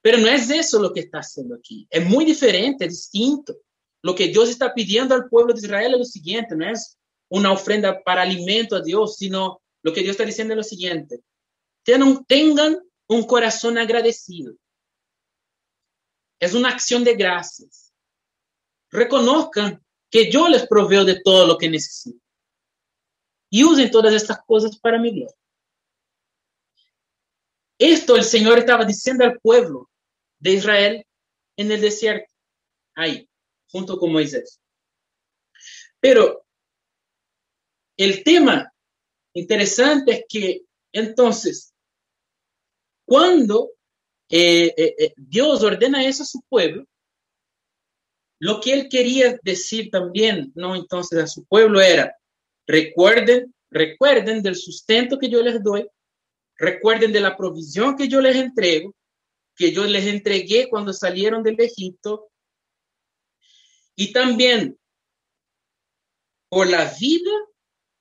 [0.04, 1.86] Pero no es eso lo que está haciendo aquí.
[1.88, 3.56] Es muy diferente, es distinto.
[4.02, 6.98] Lo que Dios está pidiendo al pueblo de Israel es lo siguiente, no es
[7.30, 11.22] una ofrenda para alimento a Dios, sino lo que Dios está diciendo es lo siguiente.
[11.82, 14.54] Tengan, un corazón agradecido.
[16.38, 17.90] Es una acción de gracias.
[18.90, 22.20] Reconozcan que yo les proveo de todo lo que necesitan.
[23.50, 25.34] Y usen todas estas cosas para mi gloria.
[27.78, 29.88] Esto el Señor estaba diciendo al pueblo
[30.44, 31.06] de Israel
[31.56, 32.30] en el desierto,
[32.94, 33.26] ahí,
[33.70, 34.60] junto con Moisés.
[35.98, 36.44] Pero
[37.96, 38.70] el tema
[39.32, 41.72] interesante es que entonces,
[43.06, 43.70] cuando
[44.28, 46.86] eh, eh, eh, Dios ordena eso a su pueblo,
[48.38, 50.76] lo que él quería decir también, ¿no?
[50.76, 52.14] Entonces a su pueblo era,
[52.66, 55.86] recuerden, recuerden del sustento que yo les doy,
[56.56, 58.94] recuerden de la provisión que yo les entrego,
[59.56, 62.30] que yo les entregué cuando salieron del Egipto.
[63.96, 64.78] Y también
[66.48, 67.32] por la vida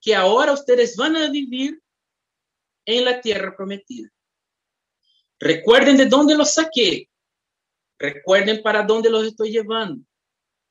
[0.01, 1.81] que ahora ustedes van a vivir
[2.85, 4.09] en la tierra prometida.
[5.39, 7.09] Recuerden de dónde los saqué.
[7.97, 10.03] Recuerden para dónde los estoy llevando.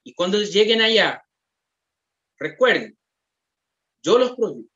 [0.04, 1.24] Y cuando lleguen allá,
[2.38, 2.98] recuerden,
[4.02, 4.68] yo los proveí,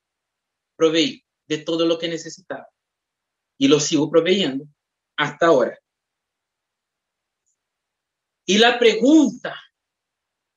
[0.76, 2.68] proveí de todo lo que necesitaba.
[3.58, 4.66] Y los sigo proveyendo
[5.16, 5.78] hasta ahora.
[8.46, 9.60] Y la pregunta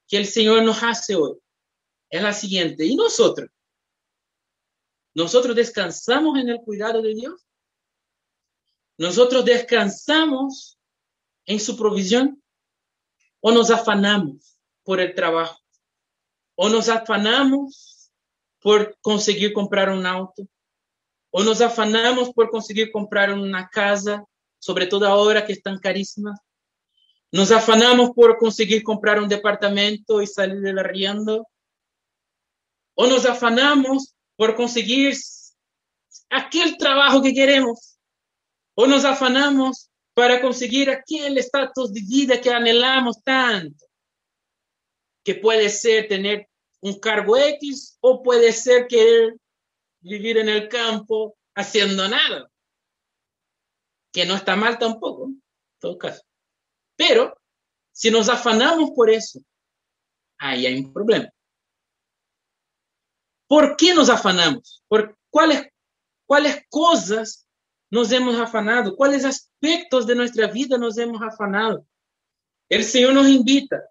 [0.07, 1.39] que el Señor nos hace hoy
[2.09, 2.85] es la siguiente.
[2.85, 3.49] ¿Y nosotros?
[5.15, 7.45] ¿Nosotros descansamos en el cuidado de Dios?
[8.97, 10.77] ¿Nosotros descansamos
[11.45, 12.41] en su provisión?
[13.41, 15.59] ¿O nos afanamos por el trabajo?
[16.55, 18.11] ¿O nos afanamos
[18.61, 20.47] por conseguir comprar un auto?
[21.31, 24.25] ¿O nos afanamos por conseguir comprar una casa,
[24.59, 26.39] sobre todo ahora que están carísimas?
[27.32, 31.47] Nos afanamos por conseguir comprar un departamento y salir del arriendo.
[32.95, 35.13] O nos afanamos por conseguir
[36.30, 37.97] aquel trabajo que queremos.
[38.75, 43.86] O nos afanamos para conseguir aquel estatus de vida que anhelamos tanto,
[45.23, 46.49] que puede ser tener
[46.82, 49.36] un cargo X o puede ser querer
[50.01, 52.49] vivir en el campo haciendo nada,
[54.11, 55.41] que no está mal tampoco, en
[55.80, 56.28] todo caso.
[57.00, 57.34] Pero
[57.93, 59.39] si nos afanamos por eso,
[60.38, 61.30] ahí hay un problema.
[63.47, 64.84] ¿Por qué nos afanamos?
[64.89, 65.66] ¿Por cuáles,
[66.26, 67.47] cuáles cosas
[67.89, 68.97] nos hemos afanado?
[68.97, 71.88] ¿Cuáles aspectos de nuestra vida nos hemos afanado?
[72.68, 73.82] El Señor nos invita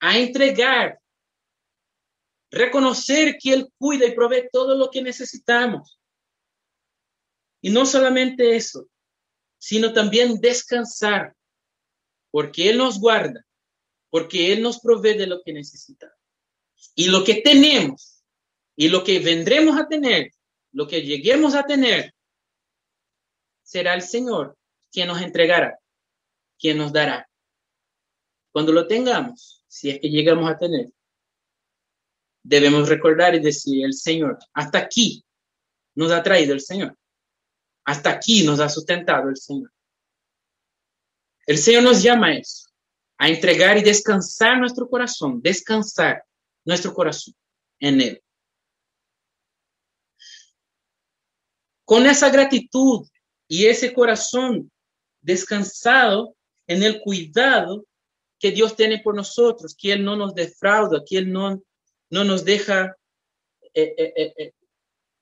[0.00, 1.00] a entregar,
[2.50, 6.00] reconocer que Él cuida y provee todo lo que necesitamos.
[7.62, 8.88] Y no solamente eso,
[9.58, 11.36] sino también descansar,
[12.34, 13.46] porque Él nos guarda,
[14.10, 16.18] porque Él nos provee de lo que necesitamos.
[16.96, 18.24] Y lo que tenemos
[18.74, 20.32] y lo que vendremos a tener,
[20.72, 22.12] lo que lleguemos a tener,
[23.62, 24.58] será el Señor
[24.90, 25.78] quien nos entregará,
[26.58, 27.30] quien nos dará.
[28.50, 30.90] Cuando lo tengamos, si es que llegamos a tener,
[32.42, 35.24] debemos recordar y decir, el Señor, hasta aquí
[35.94, 36.98] nos ha traído el Señor.
[37.84, 39.70] Hasta aquí nos ha sustentado el Señor.
[41.46, 42.68] El Señor nos llama a eso,
[43.18, 46.24] a entregar y descansar nuestro corazón, descansar
[46.64, 47.34] nuestro corazón
[47.78, 48.22] en Él.
[51.84, 53.06] Con esa gratitud
[53.46, 54.70] y ese corazón
[55.20, 56.34] descansado
[56.66, 57.84] en el cuidado
[58.38, 61.62] que Dios tiene por nosotros, que Él no nos defrauda, que Él no,
[62.10, 62.96] no nos deja
[63.74, 64.52] eh, eh, eh,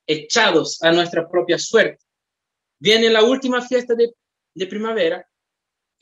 [0.07, 2.05] echados a nuestra propia suerte.
[2.79, 4.13] Viene la última fiesta de,
[4.55, 5.27] de primavera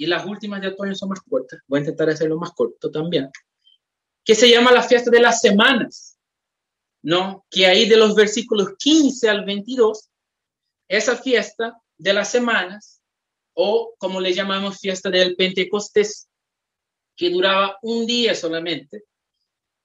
[0.01, 1.61] y las últimas de otoño son más cortas.
[1.68, 3.28] Voy a intentar hacerlo más corto también.
[4.24, 6.16] Que se llama la fiesta de las semanas,
[7.03, 7.44] ¿no?
[7.51, 10.09] Que ahí de los versículos 15 al 22
[10.88, 13.03] esa fiesta de las semanas,
[13.53, 16.30] o como le llamamos fiesta del Pentecostés,
[17.14, 19.05] que duraba un día solamente,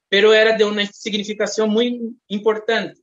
[0.08, 3.02] pero era de una significación muy importante,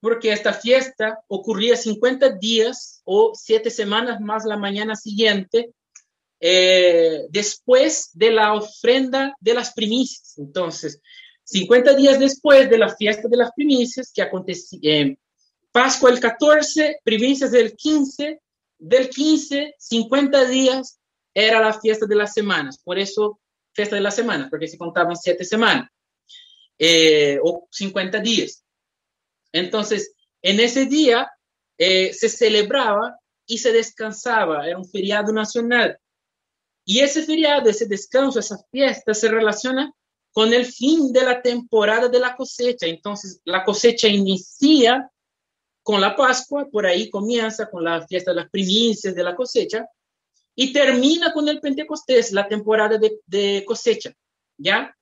[0.00, 5.72] porque esta fiesta ocurría 50 días o siete semanas más la mañana siguiente,
[6.46, 10.36] eh, después de la ofrenda de las primicias.
[10.36, 11.00] Entonces,
[11.44, 15.18] 50 días después de la fiesta de las primicias, que acontecía, eh,
[15.72, 18.42] Pascua el 14, primicias del 15,
[18.78, 21.00] del 15, 50 días
[21.32, 23.40] era la fiesta de las semanas, por eso
[23.72, 25.88] fiesta de las semanas, porque se contaban siete semanas
[26.78, 28.62] eh, o 50 días.
[29.50, 31.26] Entonces, en ese día
[31.78, 35.98] eh, se celebraba y se descansaba, era un feriado nacional.
[36.84, 39.92] Y ese feriado, ese descanso, esa fiesta se relaciona
[40.32, 42.86] con el fin de la temporada de la cosecha.
[42.86, 45.10] Entonces, la cosecha inicia
[45.82, 49.86] con la Pascua, por ahí comienza con la fiesta de las primicias de la cosecha
[50.56, 54.12] y termina con el Pentecostés, la temporada de, cosecha,
[54.56, 54.96] ¿ya?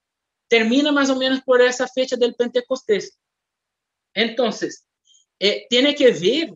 [0.48, 3.18] Termina más o menos por esa fecha del Pentecostés.
[4.14, 4.86] Entonces,
[5.38, 6.54] eh, tiene que ver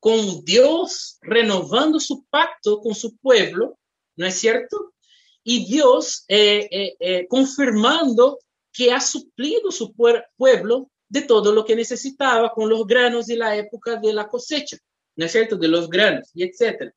[0.00, 3.78] con Dios renovando su pacto con su pueblo,
[4.16, 4.94] ¿no es cierto?
[5.42, 8.38] Y Dios eh, eh, confirmando
[8.72, 13.56] que ha suplido su pueblo de todo lo que necesitaba con los granos de la
[13.56, 14.76] época de la cosecha,
[15.14, 15.56] ¿no es cierto?
[15.56, 16.92] De los granos y etcétera.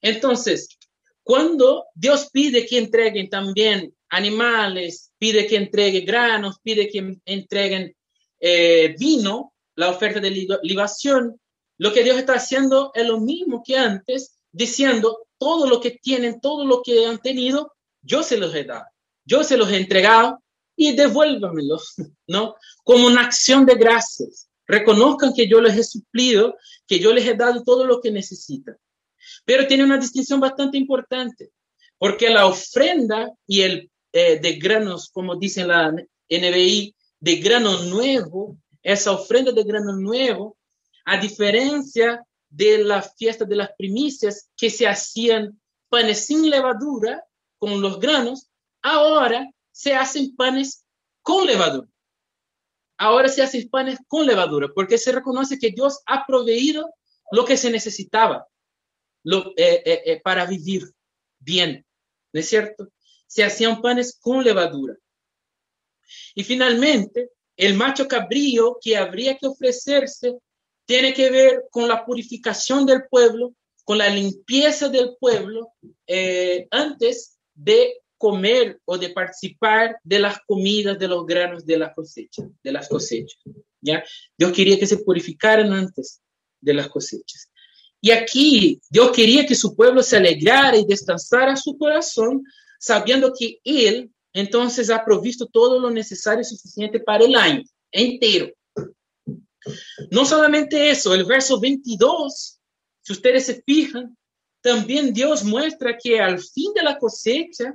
[0.00, 0.78] Entonces,
[1.22, 7.94] cuando Dios pide que entreguen también animales, pide que entreguen granos, pide que entreguen
[8.40, 11.40] eh, vino, la oferta de libación,
[11.78, 16.40] lo que Dios está haciendo es lo mismo que antes, diciendo, todo lo que tienen,
[16.40, 17.72] todo lo que han tenido,
[18.02, 18.84] yo se los he dado,
[19.24, 20.42] yo se los he entregado
[20.76, 21.94] y devuélvamelos,
[22.28, 22.54] ¿no?
[22.84, 24.48] Como una acción de gracias.
[24.66, 28.76] Reconozcan que yo les he suplido, que yo les he dado todo lo que necesitan.
[29.44, 31.50] Pero tiene una distinción bastante importante,
[31.98, 35.90] porque la ofrenda y el eh, de granos, como dice la
[36.28, 40.56] NBI, de grano nuevo, esa ofrenda de grano nuevo,
[41.04, 47.24] a diferencia de la fiesta de las primicias que se hacían panes sin levadura
[47.58, 48.50] con los granos,
[48.82, 50.84] ahora se hacen panes
[51.22, 51.88] con levadura.
[52.98, 56.92] Ahora se hacen panes con levadura, porque se reconoce que Dios ha proveído
[57.32, 58.46] lo que se necesitaba
[59.22, 60.82] lo, eh, eh, eh, para vivir
[61.38, 61.86] bien,
[62.32, 62.88] ¿no es cierto?
[63.26, 64.96] Se hacían panes con levadura.
[66.34, 70.38] Y finalmente, el macho cabrío que habría que ofrecerse
[70.90, 75.72] tiene que ver con la purificación del pueblo, con la limpieza del pueblo,
[76.72, 82.42] antes de comer o de participar de las comidas de los granos de la cosecha,
[82.64, 83.38] de las cosechas.
[83.80, 84.02] ¿ya?
[84.36, 86.22] Dios quería que se purificaran antes
[86.60, 87.48] de las cosechas.
[88.00, 92.42] Y aquí Dios quería que su pueblo se alegrara y descansara su corazón,
[92.80, 97.62] sabiendo que Él entonces ha provisto todo lo necesario y suficiente para el año
[97.92, 98.52] entero.
[100.10, 102.60] No solamente eso, el verso 22,
[103.02, 104.16] si ustedes se fijan,
[104.60, 107.74] también Dios muestra que al fin de la cosecha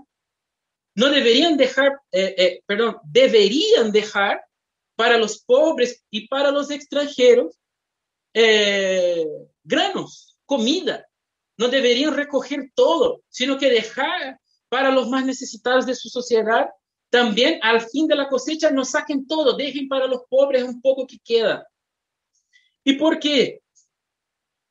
[0.95, 4.41] no deberían dejar, eh, eh, perdón, deberían dejar
[4.95, 7.57] para los pobres y para los extranjeros
[8.33, 9.27] eh,
[9.63, 11.05] granos, comida.
[11.57, 16.69] No deberían recoger todo, sino que dejar para los más necesitados de su sociedad.
[17.09, 21.07] También al fin de la cosecha no saquen todo, dejen para los pobres un poco
[21.07, 21.67] que queda.
[22.85, 23.61] ¿Y por qué?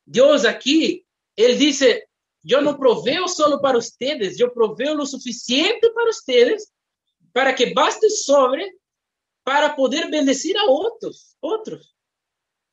[0.05, 1.05] Dios aquí,
[1.35, 2.07] Él dice,
[2.41, 6.71] yo no proveo solo para ustedes, yo proveo lo suficiente para ustedes
[7.33, 8.77] para que baste sobre
[9.43, 11.95] para poder bendecir a otros, otros.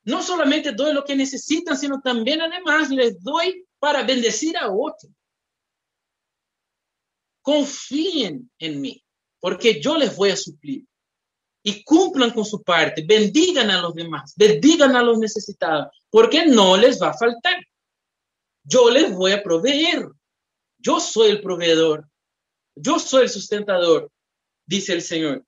[0.04, 5.12] No solamente doy lo que necesitan, sino también además les doy para bendecir a otros.
[7.42, 9.04] Confíen en mí,
[9.40, 10.86] porque yo les voy a suplir.
[11.62, 16.76] Y cumplan con su parte, bendigan a los demás, bendigan a los necesitados, porque no
[16.76, 17.64] les va a faltar.
[18.64, 20.08] Yo les voy a proveer.
[20.78, 22.08] Yo soy el proveedor.
[22.74, 24.10] Yo soy el sustentador,
[24.66, 25.44] dice el Señor.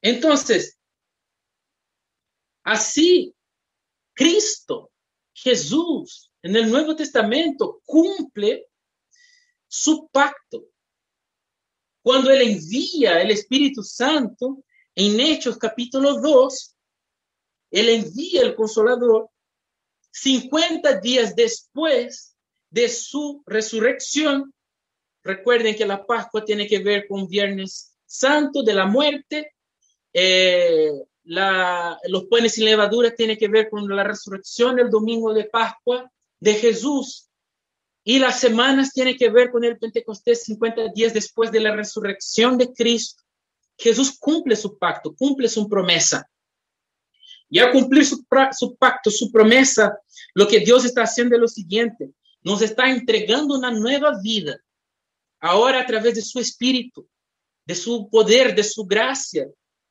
[0.00, 0.78] Entonces,
[2.64, 3.34] así
[4.14, 4.90] Cristo,
[5.34, 8.66] Jesús, en el Nuevo Testamento cumple
[9.68, 10.64] su pacto.
[12.06, 14.62] Cuando Él envía el Espíritu Santo,
[14.94, 16.76] en Hechos capítulo 2,
[17.72, 19.28] Él envía el consolador
[20.12, 22.36] 50 días después
[22.70, 24.54] de su resurrección.
[25.24, 29.54] Recuerden que la Pascua tiene que ver con Viernes Santo de la muerte
[30.12, 30.92] eh,
[31.24, 36.54] los panes sin levadura tiene que ver con la resurrección del domingo de Pascua de
[36.54, 37.28] Jesús.
[38.08, 42.56] Y las semanas tiene que ver con el Pentecostés 50 días después de la resurrección
[42.56, 43.24] de Cristo.
[43.76, 46.24] Jesús cumple su pacto, cumple su promesa.
[47.50, 49.98] Y al cumplir su, su pacto, su promesa,
[50.34, 54.56] lo que Dios está haciendo es lo siguiente, nos está entregando una nueva vida,
[55.40, 57.08] ahora a través de su espíritu,
[57.64, 59.48] de su poder, de su gracia,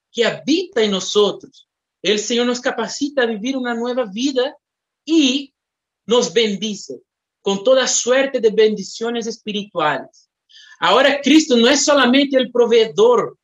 [0.09, 1.68] que habita en nosotros.
[2.01, 4.55] El Señor nos capacita a vivir una nueva vida
[5.03, 5.53] y
[6.05, 7.01] nos bendice
[7.45, 10.31] con toda suerte de bendiciones espirituales.
[10.79, 13.37] Ahora Cristo no es solamente el proveedor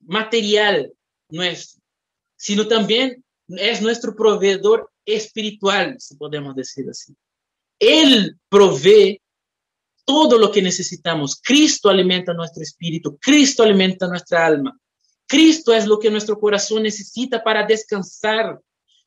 [0.00, 0.90] material
[1.28, 1.82] nuestro,
[2.34, 7.14] sino también es nuestro proveedor espiritual, si podemos decir así.
[7.78, 9.20] Él provee
[10.06, 11.42] todo lo que necesitamos.
[11.42, 14.74] Cristo alimenta nuestro espíritu, Cristo alimenta nuestra alma.
[15.28, 18.58] Cristo es lo que nuestro corazón necesita para descansar.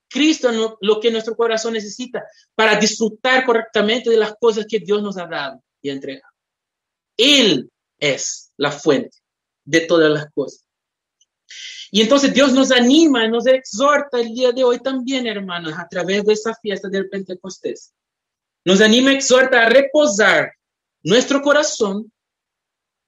[0.09, 5.01] Cristo es lo que nuestro corazón necesita para disfrutar correctamente de las cosas que Dios
[5.01, 6.31] nos ha dado y entregado.
[7.17, 9.17] Él es la fuente
[9.63, 10.65] de todas las cosas.
[11.91, 16.23] Y entonces Dios nos anima, nos exhorta el día de hoy también, hermanos, a través
[16.25, 17.93] de esa fiesta del Pentecostés.
[18.65, 20.51] Nos anima, exhorta a reposar
[21.03, 22.11] nuestro corazón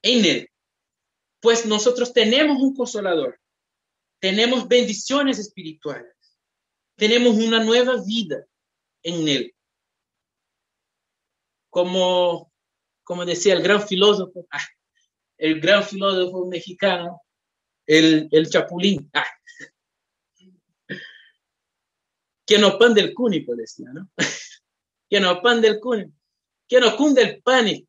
[0.02, 0.50] en Él
[1.40, 3.40] pues nosotros tenemos un consolador,
[4.20, 6.14] tenemos bendiciones espirituales,
[6.98, 8.46] tenemos una nueva vida
[9.04, 9.56] en Él.
[11.70, 12.52] Como,
[13.04, 14.68] como decía el gran filósofo, ah,
[15.38, 17.22] el gran filósofo mexicano,
[17.86, 19.26] el, el Chapulín, ah,
[22.46, 24.10] que no pan del cúnico, decía, ¿no?
[25.10, 26.14] que no pan del cúnico,
[26.68, 27.88] que no cunde el pánico,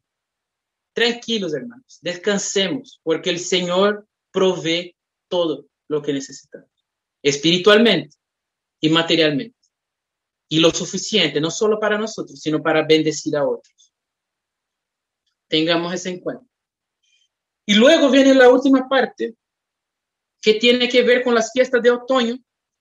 [0.92, 4.96] Tranquilos, hermanos, descansemos, porque el Señor provee
[5.28, 6.68] todo lo que necesitamos,
[7.22, 8.17] espiritualmente
[8.80, 9.56] y materialmente.
[10.48, 13.92] Y lo suficiente, no solo para nosotros, sino para bendecir a otros.
[15.48, 16.46] Tengamos ese en cuenta.
[17.66, 19.34] Y luego viene la última parte,
[20.40, 22.38] que tiene que ver con las fiestas de otoño,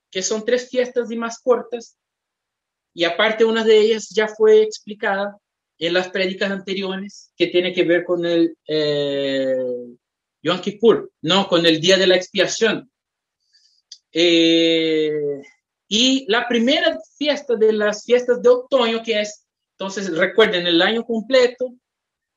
[0.09, 1.97] que son tres fiestas y más cortas.
[2.93, 5.37] Y aparte, una de ellas ya fue explicada
[5.77, 9.55] en las prédicas anteriores que tiene que ver con el eh,
[10.41, 12.89] Yom Kippur, no, con el día de la expiación.
[14.11, 15.41] Eh,
[15.87, 19.45] y la primera fiesta de las fiestas de otoño, que es,
[19.77, 21.73] entonces recuerden, el año completo,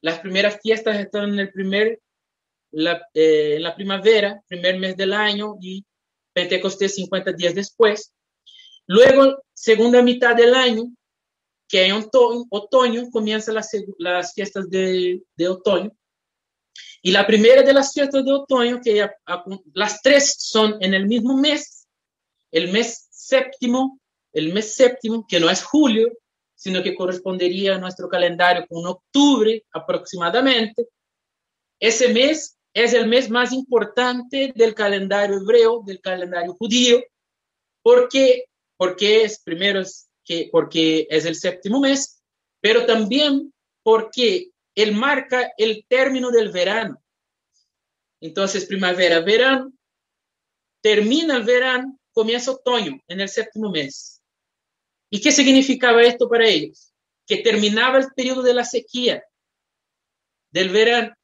[0.02, 2.00] las primeras fiestas están en el primer,
[2.70, 5.84] la, eh, en la primavera, primer mes del año, y
[6.32, 8.12] Pentecostés 50 días después.
[8.86, 10.84] Luego, segunda mitad del año,
[11.68, 12.04] que en
[12.50, 15.92] otoño comienzan las, las fiestas de, de, otoño.
[17.02, 19.08] Y la primera de las fiestas de otoño, que
[19.72, 21.86] las tres son en el mismo mes,
[22.50, 24.00] el mes séptimo
[24.32, 26.12] el mes séptimo, que no es julio,
[26.54, 30.88] sino que correspondería a nuestro calendario con octubre aproximadamente.
[31.80, 37.02] Ese mes es el mes más importante del calendario hebreo, del calendario judío,
[37.82, 38.44] porque,
[38.76, 39.82] porque es primero
[40.24, 42.22] que, porque es el séptimo mes,
[42.60, 43.52] pero también
[43.82, 47.02] porque él marca el término del verano.
[48.20, 49.72] Entonces, primavera, verano,
[50.82, 54.22] termina el verano, comienza otoño en el séptimo mes.
[55.10, 56.92] ¿Y qué significaba esto para ellos?
[57.26, 59.24] Que terminaba el periodo de la sequía
[60.50, 61.14] del verano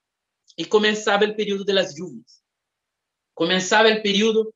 [0.57, 2.43] y comenzaba el periodo de las lluvias.
[3.35, 4.53] Comenzaba el periodo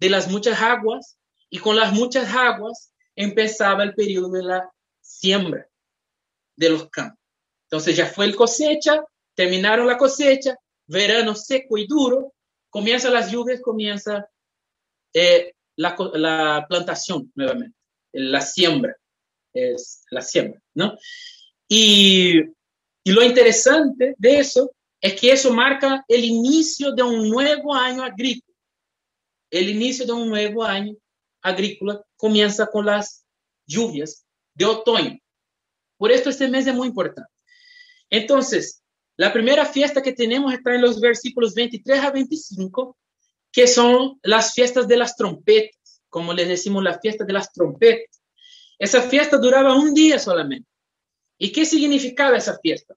[0.00, 1.18] de las muchas aguas
[1.50, 4.70] y con las muchas aguas empezaba el periodo de la
[5.00, 5.68] siembra
[6.56, 7.18] de los campos.
[7.70, 9.04] Entonces ya fue el cosecha,
[9.34, 10.56] terminaron la cosecha,
[10.86, 12.34] verano seco y duro,
[12.70, 14.28] comienza las lluvias, comienza
[15.12, 17.76] eh, la, la, plantación nuevamente,
[18.12, 18.96] la siembra,
[19.52, 20.96] es la siembra, ¿no?
[21.68, 22.40] Y,
[23.04, 24.70] y lo interesante de eso
[25.00, 28.56] es que eso marca el inicio de un nuevo año agrícola.
[29.50, 30.96] El inicio de un nuevo año
[31.42, 33.24] agrícola comienza con las
[33.66, 35.18] lluvias de otoño.
[35.98, 37.30] Por esto este mes es muy importante.
[38.10, 38.82] Entonces,
[39.16, 42.96] la primera fiesta que tenemos está en los versículos 23 a 25,
[43.54, 48.20] que son las fiestas de las trompetas, como les decimos, la fiesta de las trompetas.
[48.80, 50.68] Esa fiesta duraba un día solamente.
[51.38, 52.96] ¿Y qué significaba esa fiesta?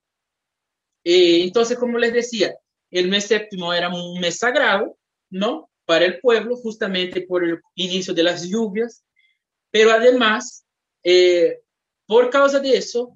[1.03, 2.55] Eh, entonces, como les decía,
[2.89, 4.97] el mes séptimo era un mes sagrado,
[5.29, 5.69] ¿no?
[5.85, 9.05] Para el pueblo, justamente por el inicio de las lluvias,
[9.69, 10.65] pero además,
[11.03, 11.59] eh,
[12.07, 13.15] por causa de eso,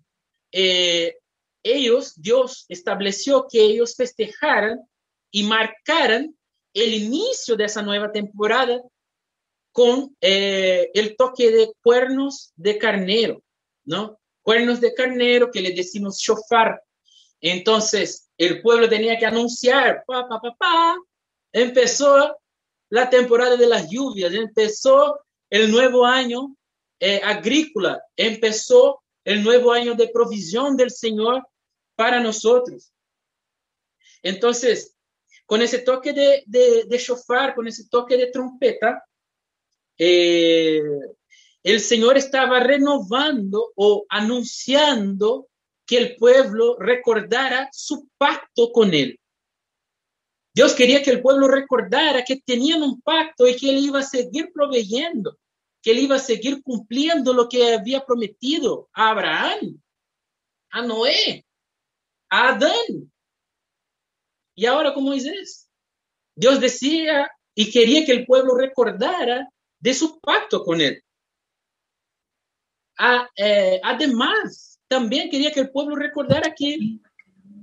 [0.52, 1.18] eh,
[1.64, 4.80] ellos, Dios estableció que ellos festejaran
[5.32, 6.36] y marcaran
[6.74, 8.82] el inicio de esa nueva temporada
[9.72, 13.42] con eh, el toque de cuernos de carnero,
[13.86, 14.20] ¿no?
[14.42, 16.82] Cuernos de carnero que le decimos shofar.
[17.40, 20.98] Entonces, el pueblo tenía que anunciar, pa, pa, pa, pa,
[21.52, 22.38] empezó
[22.90, 25.20] la temporada de las lluvias, empezó
[25.50, 26.56] el nuevo año
[27.00, 31.48] eh, agrícola, empezó el nuevo año de provisión del Señor
[31.96, 32.92] para nosotros.
[34.24, 34.96] Entonces,
[35.46, 39.04] con ese toque de, de, shofar, con ese toque de trompeta,
[39.98, 40.82] eh,
[41.64, 45.48] el Señor estaba renovando o anunciando
[45.86, 49.20] que el pueblo recordara su pacto con Él.
[50.54, 54.04] Dios quería que el pueblo recordara que tenían un pacto y que Él iba a
[54.04, 55.38] seguir proveyendo,
[55.82, 59.82] que Él iba a seguir cumpliendo lo que había prometido a Abraham,
[60.70, 61.46] a Noé,
[62.30, 63.12] a Adán
[64.56, 65.70] y ahora con Moisés.
[66.36, 69.50] Dios decía y quería que el pueblo recordara
[69.80, 71.04] de su pacto con él.
[73.36, 76.78] Eh, además, también quería que el pueblo recordara que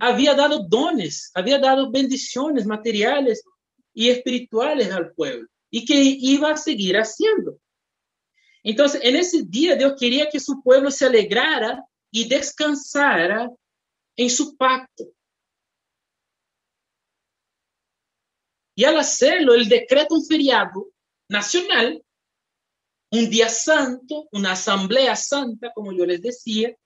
[0.01, 3.43] había dado dones, había dado bendiciones materiales
[3.95, 7.59] y espirituales al pueblo y que iba a seguir haciendo.
[8.63, 13.51] Entonces, en ese día Dios quería que su pueblo se alegrara y descansara
[14.17, 15.05] en su pacto.
[18.79, 20.93] Y al hacerlo, él decreta un feriado
[21.29, 22.01] nacional,
[23.11, 26.77] un día santo, una asamblea santa, como yo les decía,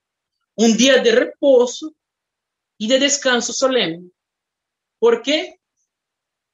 [0.55, 1.95] un día de reposo
[2.79, 4.11] y de descanso solemne.
[4.99, 5.61] ¿Por qué?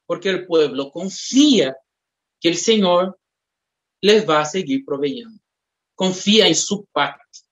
[0.06, 1.76] Porque el pueblo confía
[2.40, 3.16] que el Señor
[4.00, 5.40] les va a seguir proveyendo.
[5.94, 7.42] Confía en su pacto.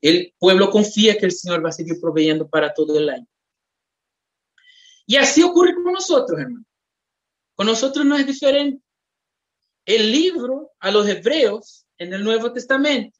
[0.00, 3.26] El pueblo confía que el Señor va a seguir proveyendo para todo el año.
[5.08, 6.66] Y así ocurre con nosotros, hermano.
[7.56, 8.84] Con nosotros no es diferente.
[9.86, 13.18] El libro a los hebreos en el Nuevo Testamento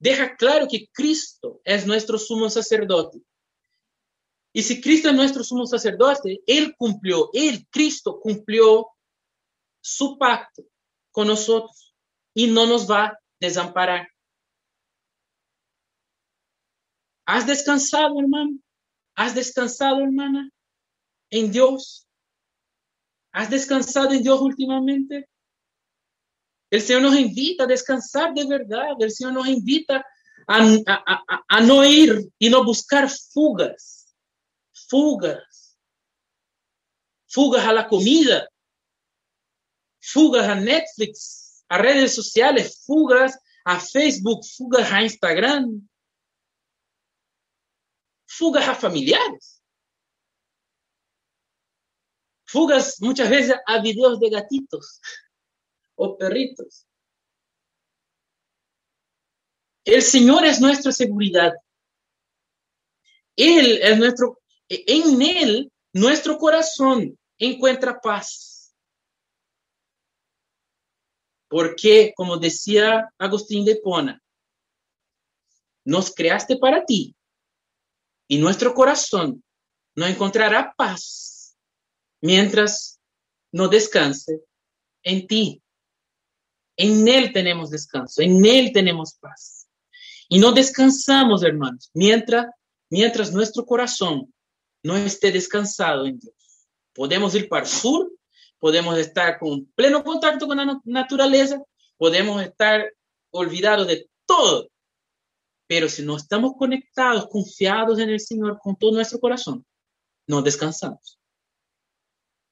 [0.00, 3.22] deja claro que Cristo es nuestro sumo sacerdote.
[4.52, 8.88] Y si Cristo es nuestro sumo sacerdote, Él cumplió, Él, Cristo, cumplió
[9.80, 10.64] su pacto
[11.12, 11.94] con nosotros
[12.34, 14.08] y no nos va a desamparar.
[17.24, 18.58] ¿Has descansado, hermano?
[19.14, 20.50] ¿Has descansado, hermana?
[21.30, 22.06] En Dios.
[23.32, 25.28] ¿Has descansado en Dios últimamente?
[26.70, 28.96] El Señor nos invita a descansar de verdad.
[28.98, 30.04] El Señor nos invita
[30.46, 34.14] a, no ir y no buscar fugas.
[34.88, 35.78] Fugas.
[37.28, 38.48] Fugas a la comida.
[40.00, 45.88] Fugas a Netflix, a redes sociales, fugas a Facebook, fugas a Instagram,
[48.26, 49.59] fugas a familiares,
[52.50, 55.00] fugas muchas veces a videos de gatitos
[55.94, 56.86] o perritos.
[59.84, 61.52] El Señor es nuestra seguridad.
[63.36, 68.74] Él es nuestro, en Él, nuestro corazón encuentra paz.
[71.48, 74.20] Porque, como decía Agustín de Pona,
[75.84, 77.14] nos creaste para ti
[78.28, 79.42] y nuestro corazón
[79.96, 81.39] no encontrará paz
[82.20, 83.00] mientras
[83.52, 84.40] no descanse
[85.02, 85.62] en ti.
[86.76, 89.68] En Él tenemos descanso, en Él tenemos paz.
[90.28, 92.46] Y no descansamos, hermanos, mientras,
[92.88, 94.32] mientras nuestro corazón
[94.82, 96.34] no esté descansado en Dios.
[96.94, 98.10] Podemos ir para el sur,
[98.58, 101.62] podemos estar con pleno contacto con la naturaleza,
[101.96, 102.92] podemos estar
[103.30, 104.70] olvidados de todo,
[105.66, 109.64] pero si no estamos conectados, confiados en el Señor con todo nuestro corazón,
[110.26, 111.19] no descansamos.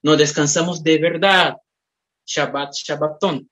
[0.03, 1.57] No descansamos de verdad.
[2.27, 3.51] Shabbat, Shabbatón.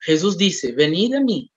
[0.00, 1.52] Jesús dice, venid a mí,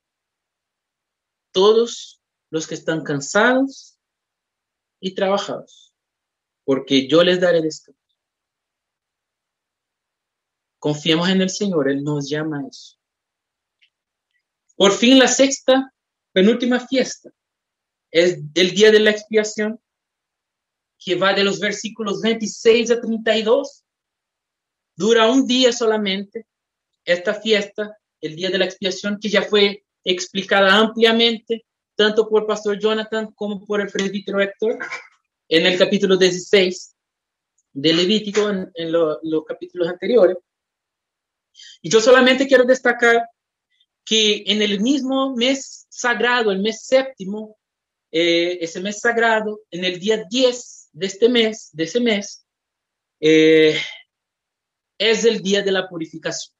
[1.52, 3.97] todos los que están cansados
[4.99, 5.95] y trabajados,
[6.64, 7.99] porque yo les daré descanso.
[10.80, 12.97] Confiemos en el Señor, Él nos llama a eso.
[14.76, 15.93] Por fin la sexta,
[16.34, 17.30] penúltima fiesta,
[18.12, 19.80] es el día de la expiación,
[21.04, 23.84] que va de los versículos 26 a 32.
[24.95, 26.45] Dura un día solamente
[27.04, 32.80] esta fiesta, el día de la expiación, que ya fue explicada ampliamente, tanto por Pastor
[32.80, 34.78] Jonathan como por el presbítero Héctor,
[35.49, 36.95] en el capítulo 16
[37.74, 40.38] de Levítico, en, los capítulos anteriores.
[41.82, 43.28] Y yo solamente quiero destacar
[44.06, 47.58] que en el mismo mes sagrado, el mes séptimo,
[48.12, 52.46] eh, ese mes sagrado, en el día 10 de este mes, de ese mes,
[53.20, 53.78] eh,
[54.98, 56.56] es el día de la purificación.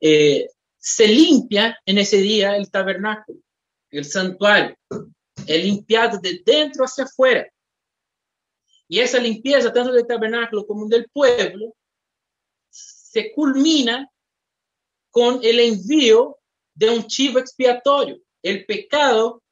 [0.00, 3.38] Eh, se limpia en ese día el tabernáculo,
[3.90, 4.76] el santuario,
[5.46, 7.48] es limpiado de dentro hacia afuera.
[8.88, 11.74] Y esa limpieza, tanto del tabernáculo como del pueblo,
[12.68, 14.10] se culmina
[15.10, 16.38] con el envío
[16.74, 18.20] de un chivo expiatorio.
[18.42, 19.42] El pecado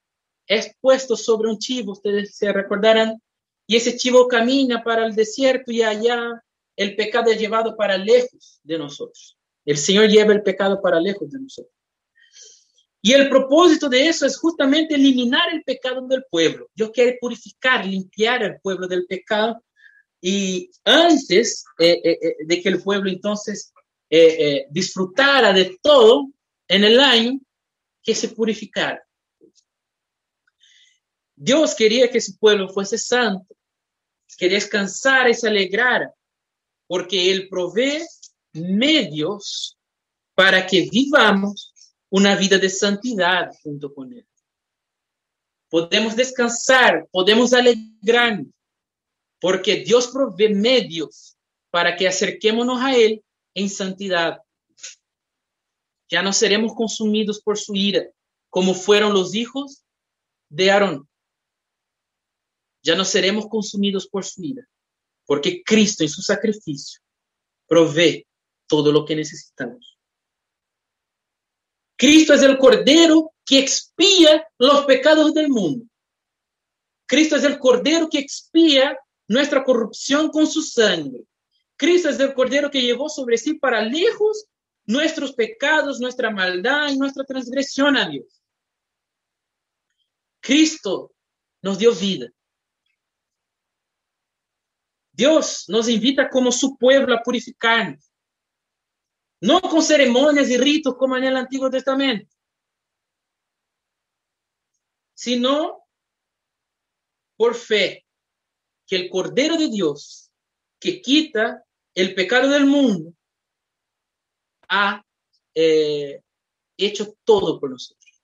[0.50, 3.22] es puesto sobre un chivo, ustedes se recordarán,
[3.68, 6.42] y ese chivo camina para el desierto y allá
[6.74, 9.38] el pecado es llevado para lejos de nosotros.
[9.64, 11.72] El Señor lleva el pecado para lejos de nosotros.
[13.00, 16.68] Y el propósito de eso es justamente eliminar el pecado del pueblo.
[16.74, 19.62] Dios quiere purificar, limpiar al pueblo del pecado.
[20.20, 23.72] Y antes eh, eh, eh, de que el pueblo entonces
[24.70, 26.28] disfrutara de todo
[26.66, 27.38] en el año,
[28.02, 29.00] que se purificara.
[31.42, 33.56] Dios quería que su pueblo fuese santo,
[34.36, 36.12] que descansara y se alegrara,
[36.86, 38.02] porque Él provee
[38.52, 39.78] medios
[40.34, 41.72] para que vivamos
[42.10, 44.28] una vida de santidad junto con Él.
[45.70, 48.52] Podemos descansar, podemos alegrarnos,
[49.40, 51.38] porque Dios provee medios
[51.70, 53.24] para que acerquémonos a Él
[53.54, 54.42] en santidad.
[56.10, 58.04] Ya no seremos consumidos por su ira,
[58.50, 59.84] como fueron los hijos
[60.50, 61.09] de Aarón
[62.82, 64.66] ya no seremos consumidos por su ira,
[65.26, 67.00] porque Cristo en su sacrificio
[67.66, 68.26] provee
[68.66, 69.98] todo lo que necesitamos.
[71.96, 75.84] Cristo es el Cordero que expía los pecados del mundo.
[77.06, 81.24] Cristo es el Cordero que expía nuestra corrupción con su sangre.
[81.76, 84.46] Cristo es el Cordero que llevó sobre sí para lejos
[84.86, 88.42] nuestros pecados, nuestra maldad y nuestra transgresión a Dios.
[90.40, 91.12] Cristo
[91.62, 92.30] nos dio vida.
[95.20, 98.10] Dios nos invita como su pueblo a purificarnos.
[99.42, 102.34] No con ceremonias y ritos como en el Antiguo Testamento,
[105.12, 105.84] sino
[107.36, 108.06] por fe
[108.86, 110.30] que el Cordero de Dios,
[110.78, 113.12] que quita el pecado del mundo,
[114.70, 115.04] ha
[115.54, 116.22] eh,
[116.78, 118.22] hecho todo por nosotros.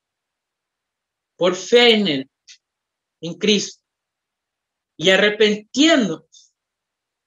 [1.37, 2.31] Por fe en Él,
[3.21, 3.85] en Cristo,
[4.97, 6.46] y arrepentiéndonos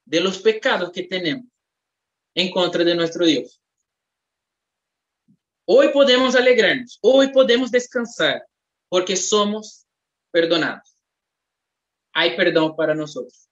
[0.09, 1.45] de los pecados que tenemos
[2.33, 3.61] en contra de nuestro Dios.
[5.65, 8.43] Hoy podemos alegrarnos, hoy podemos descansar,
[8.89, 9.85] porque somos
[10.31, 10.97] perdonados.
[12.11, 13.47] Hay perdón para nosotros.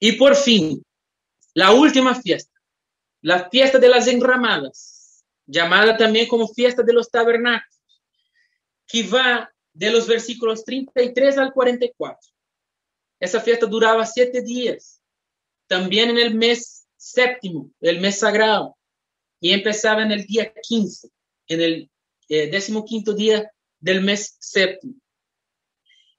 [0.00, 0.82] Y por fin,
[1.54, 2.52] la última fiesta,
[3.22, 7.80] la fiesta de las enramadas, llamada también como fiesta de los tabernáculos,
[8.88, 12.35] que va de los versículos 33 al 44.
[13.20, 15.00] Esa fiesta duraba siete días.
[15.68, 18.76] también en el mes séptimo, el mes sagrado,
[19.40, 21.08] y empezaba en el día 15,
[21.48, 21.90] en el
[22.28, 23.50] eh, décimo quinto día
[23.80, 24.94] del mes séptimo.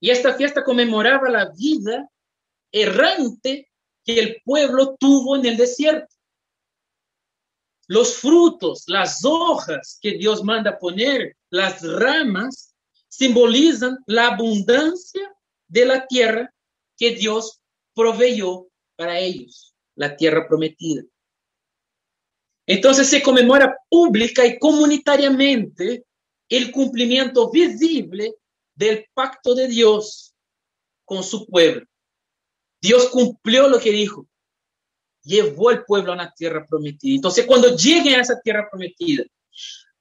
[0.02, 2.10] Y esta fiesta conmemoraba la vida
[2.72, 3.72] errante
[4.04, 6.14] que el pueblo tuvo en el desierto.
[7.88, 12.76] Los frutos, las hojas que Dios manda poner, las ramas,
[13.08, 15.34] simbolizan la abundancia
[15.68, 16.54] de la tierra
[16.98, 17.62] que Dios
[17.94, 21.04] proveyó para ellos, la tierra prometida.
[22.66, 26.04] Entonces se conmemora pública y comunitariamente
[26.50, 28.36] el cumplimiento visible
[28.76, 30.34] del pacto de Dios
[31.06, 31.86] con su pueblo.
[32.82, 34.28] Dios cumplió lo que dijo.
[35.24, 37.16] Llevó el pueblo a una tierra prometida.
[37.16, 39.24] Entonces, cuando lleguen a esa tierra prometida,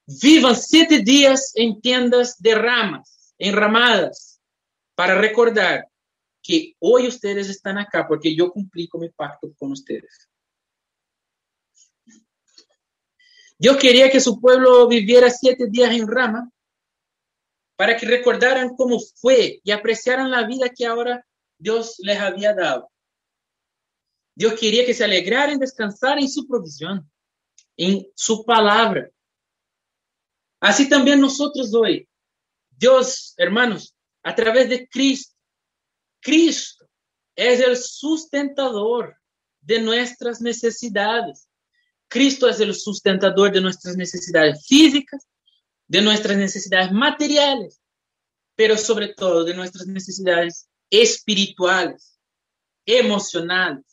[0.07, 4.41] vivan siete días en tiendas de ramas, enramadas,
[4.95, 5.87] para recordar
[6.47, 10.29] que hoy ustedes están acá porque yo cumplí con mi pacto con ustedes.
[13.59, 16.53] Dios quería que su pueblo viviera siete días en rama
[17.75, 21.27] para que recordaran cómo fue y apreciaran la vida que ahora
[21.59, 22.91] Dios les había dado.
[24.35, 27.11] Dios quería que se alegraran, descansaran en su provisión,
[27.77, 29.11] en su palabra.
[30.61, 32.09] Así también nosotros hoy,
[32.71, 35.36] Dios, hermanos, a través de Cristo,
[36.27, 36.85] Cristo
[37.37, 39.17] es el sustentador
[39.61, 41.49] de nuestras necesidades.
[42.09, 45.25] Cristo es el sustentador de nuestras necesidades físicas,
[45.87, 47.81] de nuestras necesidades materiales,
[48.57, 52.19] pero sobre todo de nuestras necesidades espirituales,
[52.85, 53.85] emocionales.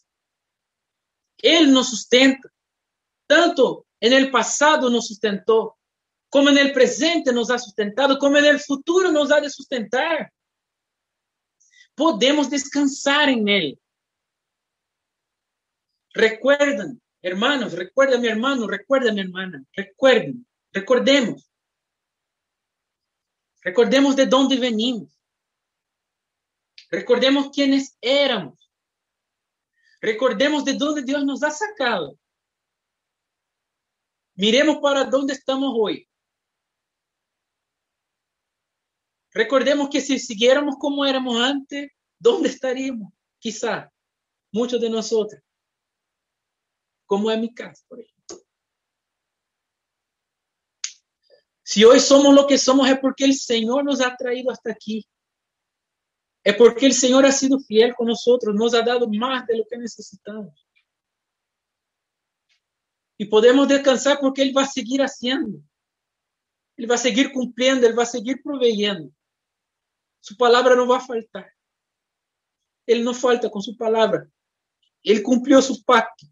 [1.37, 2.51] Él nos sustenta,
[3.27, 5.77] tanto en el pasado nos sustentó,
[6.29, 10.33] como en el presente nos ha sustentado, como en el futuro nos ha de sustentar
[11.95, 13.79] podemos descansar en Él.
[16.13, 21.49] Recuerden, hermanos, recuerda mi hermano, recuerda mi hermana, recuerden, recordemos.
[23.61, 25.17] Recordemos de dónde venimos.
[26.91, 28.69] Recordemos quiénes éramos.
[30.01, 32.19] Recordemos de dónde Dios nos ha sacado.
[34.35, 36.07] Miremos para dónde estamos hoy.
[39.33, 43.11] Recordemos que si siguiéramos como éramos antes, ¿dónde estaríamos?
[43.39, 43.91] Quizá
[44.51, 45.41] muchos de nosotros,
[47.05, 48.13] como en mi caso, por ejemplo.
[51.63, 55.07] Si hoy somos lo que somos es porque el Señor nos ha traído hasta aquí.
[56.43, 59.65] Es porque el Señor ha sido fiel con nosotros, nos ha dado más de lo
[59.65, 60.53] que necesitamos.
[63.17, 65.59] Y podemos descansar porque Él va a seguir haciendo.
[66.75, 69.09] Él va a seguir cumpliendo, Él va a seguir proveyendo.
[70.23, 71.51] Su palabra no va a faltar.
[72.87, 74.25] Él no falta con su palabra.
[75.03, 76.25] Él cumplió su pacto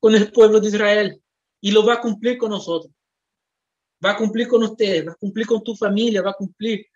[0.00, 1.22] con el pueblo de Israel
[1.60, 2.92] y lo va a cumplir con nosotros.
[4.04, 6.88] Va a cumplir con ustedes, va a cumplir con tu familia, va a cumplir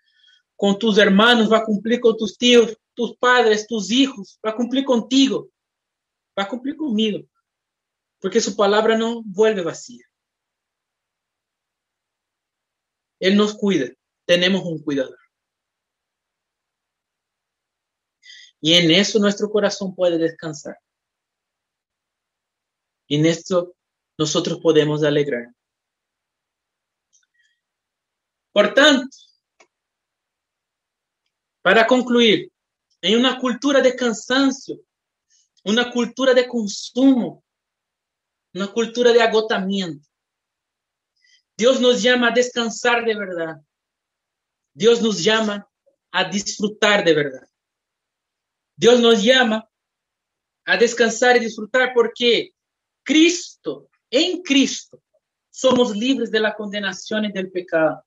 [0.57, 4.55] con tus hermanos, va a cumplir con tus tíos, tus padres, tus hijos, va a
[4.57, 5.47] cumplir contigo,
[6.37, 7.25] va a cumplir conmigo,
[8.19, 10.05] porque su palabra no vuelve vacía.
[13.21, 13.87] Él nos cuida,
[14.25, 15.24] tenemos un cuidador.
[18.65, 20.79] Y en eso nuestro corazón puede descansar.
[23.07, 23.75] En esto
[24.17, 25.53] nosotros podemos alegrar.
[28.51, 29.15] Por tanto,
[31.61, 32.51] para concluir,
[33.01, 34.79] en una cultura de cansancio,
[35.63, 37.43] una cultura de consumo,
[38.51, 40.09] una cultura de agotamiento,
[41.55, 43.61] Dios nos llama a descansar de verdad.
[44.73, 45.69] Dios nos llama
[46.11, 47.47] a disfrutar de verdad.
[48.75, 49.69] Dios nos llama
[50.65, 52.51] a descansar y disfrutar porque
[53.03, 55.01] Cristo, en Cristo,
[55.49, 58.03] somos libres de la condenación y del pecado.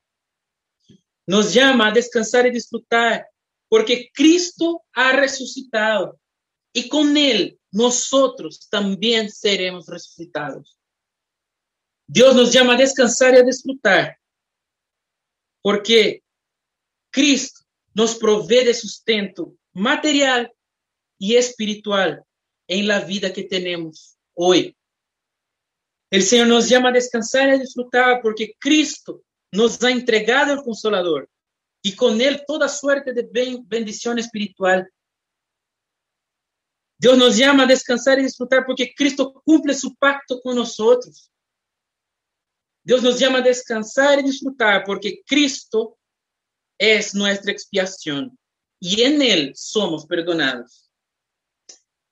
[1.26, 3.26] Nos llama a descansar y disfrutar
[3.68, 6.18] porque Cristo ha resucitado
[6.72, 10.78] y con Él nosotros también seremos resucitados.
[12.06, 14.18] Dios nos llama a descansar y a disfrutar
[15.62, 16.22] porque
[17.10, 17.60] Cristo
[17.94, 20.52] nos provee de sustento material
[21.18, 22.24] y espiritual
[22.68, 24.76] en la vida que tenemos hoy.
[26.10, 31.28] El Señor nos llama a descansar y disfrutar porque Cristo nos ha entregado el consolador
[31.82, 33.28] y con él toda suerte de
[33.66, 34.90] bendición espiritual.
[36.98, 41.30] Dios nos llama a descansar y disfrutar porque Cristo cumple su pacto con nosotros.
[42.82, 45.98] Dios nos llama a descansar y disfrutar porque Cristo
[46.78, 48.38] es nuestra expiación
[48.80, 50.87] y en Él somos perdonados.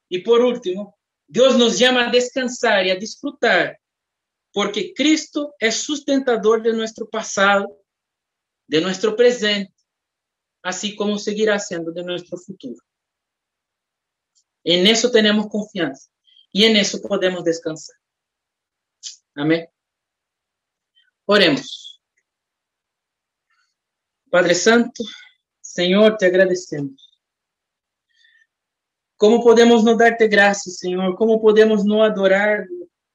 [0.09, 3.81] Y por último, Dios nos llama a descansar y a disfrutar,
[4.53, 7.67] porque Cristo es sustentador de nuestro pasado,
[8.67, 9.75] de nuestro presente,
[10.63, 12.81] así como seguirá siendo de nuestro futuro.
[14.65, 16.11] En eso tenemos confianza
[16.53, 17.97] y en eso podemos descansar.
[19.35, 19.69] Amén.
[21.27, 22.01] Oremos.
[24.31, 25.05] Padre Santo,
[25.61, 27.06] Señor, te agradecemos.
[29.17, 31.15] ¿Cómo podemos no darte gracias, Señor?
[31.17, 32.67] ¿Cómo podemos no adorar?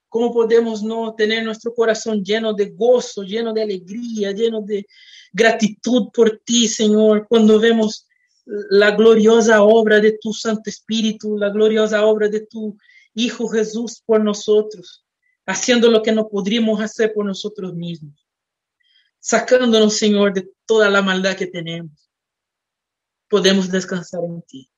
[0.10, 4.86] ¿Cómo podemos no tener nuestro corazón lleno de gozo, lleno de alegría, lleno de
[5.32, 8.08] gratitud por ti, Señor, cuando vemos
[8.46, 12.78] la gloriosa obra de tu Santo Espíritu, la gloriosa obra de tu
[13.14, 15.06] Hijo Jesús por nosotros,
[15.46, 18.26] haciendo lo que no podríamos hacer por nosotros mismos,
[19.20, 22.10] sacándonos, Señor, de toda la maldad que tenemos.
[23.30, 24.71] Podemos descansar en ti.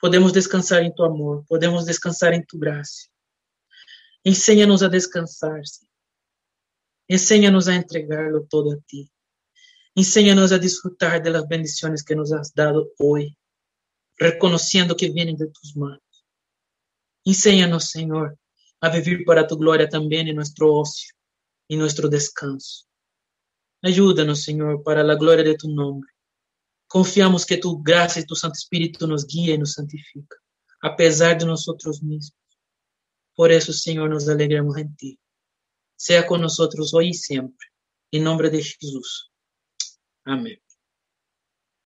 [0.00, 3.08] Podemos descansar em tu amor, podemos descansar em tu graça.
[4.24, 5.88] Ensina-nos a descansar, Senhor.
[7.08, 9.10] Ensina-nos a entregar-lo todo a ti.
[9.96, 13.34] Ensina-nos a disfrutar das bendições que nos has dado hoje,
[14.20, 16.00] reconhecendo que vêm de tus manos.
[17.26, 18.38] Ensina-nos, Senhor,
[18.80, 21.14] a viver para tu glória também em nosso ócio,
[21.68, 22.86] em nosso descanso.
[23.82, 26.06] Ajuda-nos, Senhor, para a glória de tu nome.
[26.88, 30.36] Confiamos que tu graça e tu Santo Espírito nos guia e nos santifica,
[30.80, 31.62] apesar de nós
[32.02, 32.32] mesmos.
[33.36, 35.18] Por isso, Senhor, nos alegramos em ti.
[35.96, 36.56] Seja nós
[36.92, 37.66] hoje e sempre.
[38.12, 39.28] Em nome de Jesus.
[40.24, 40.58] Amém.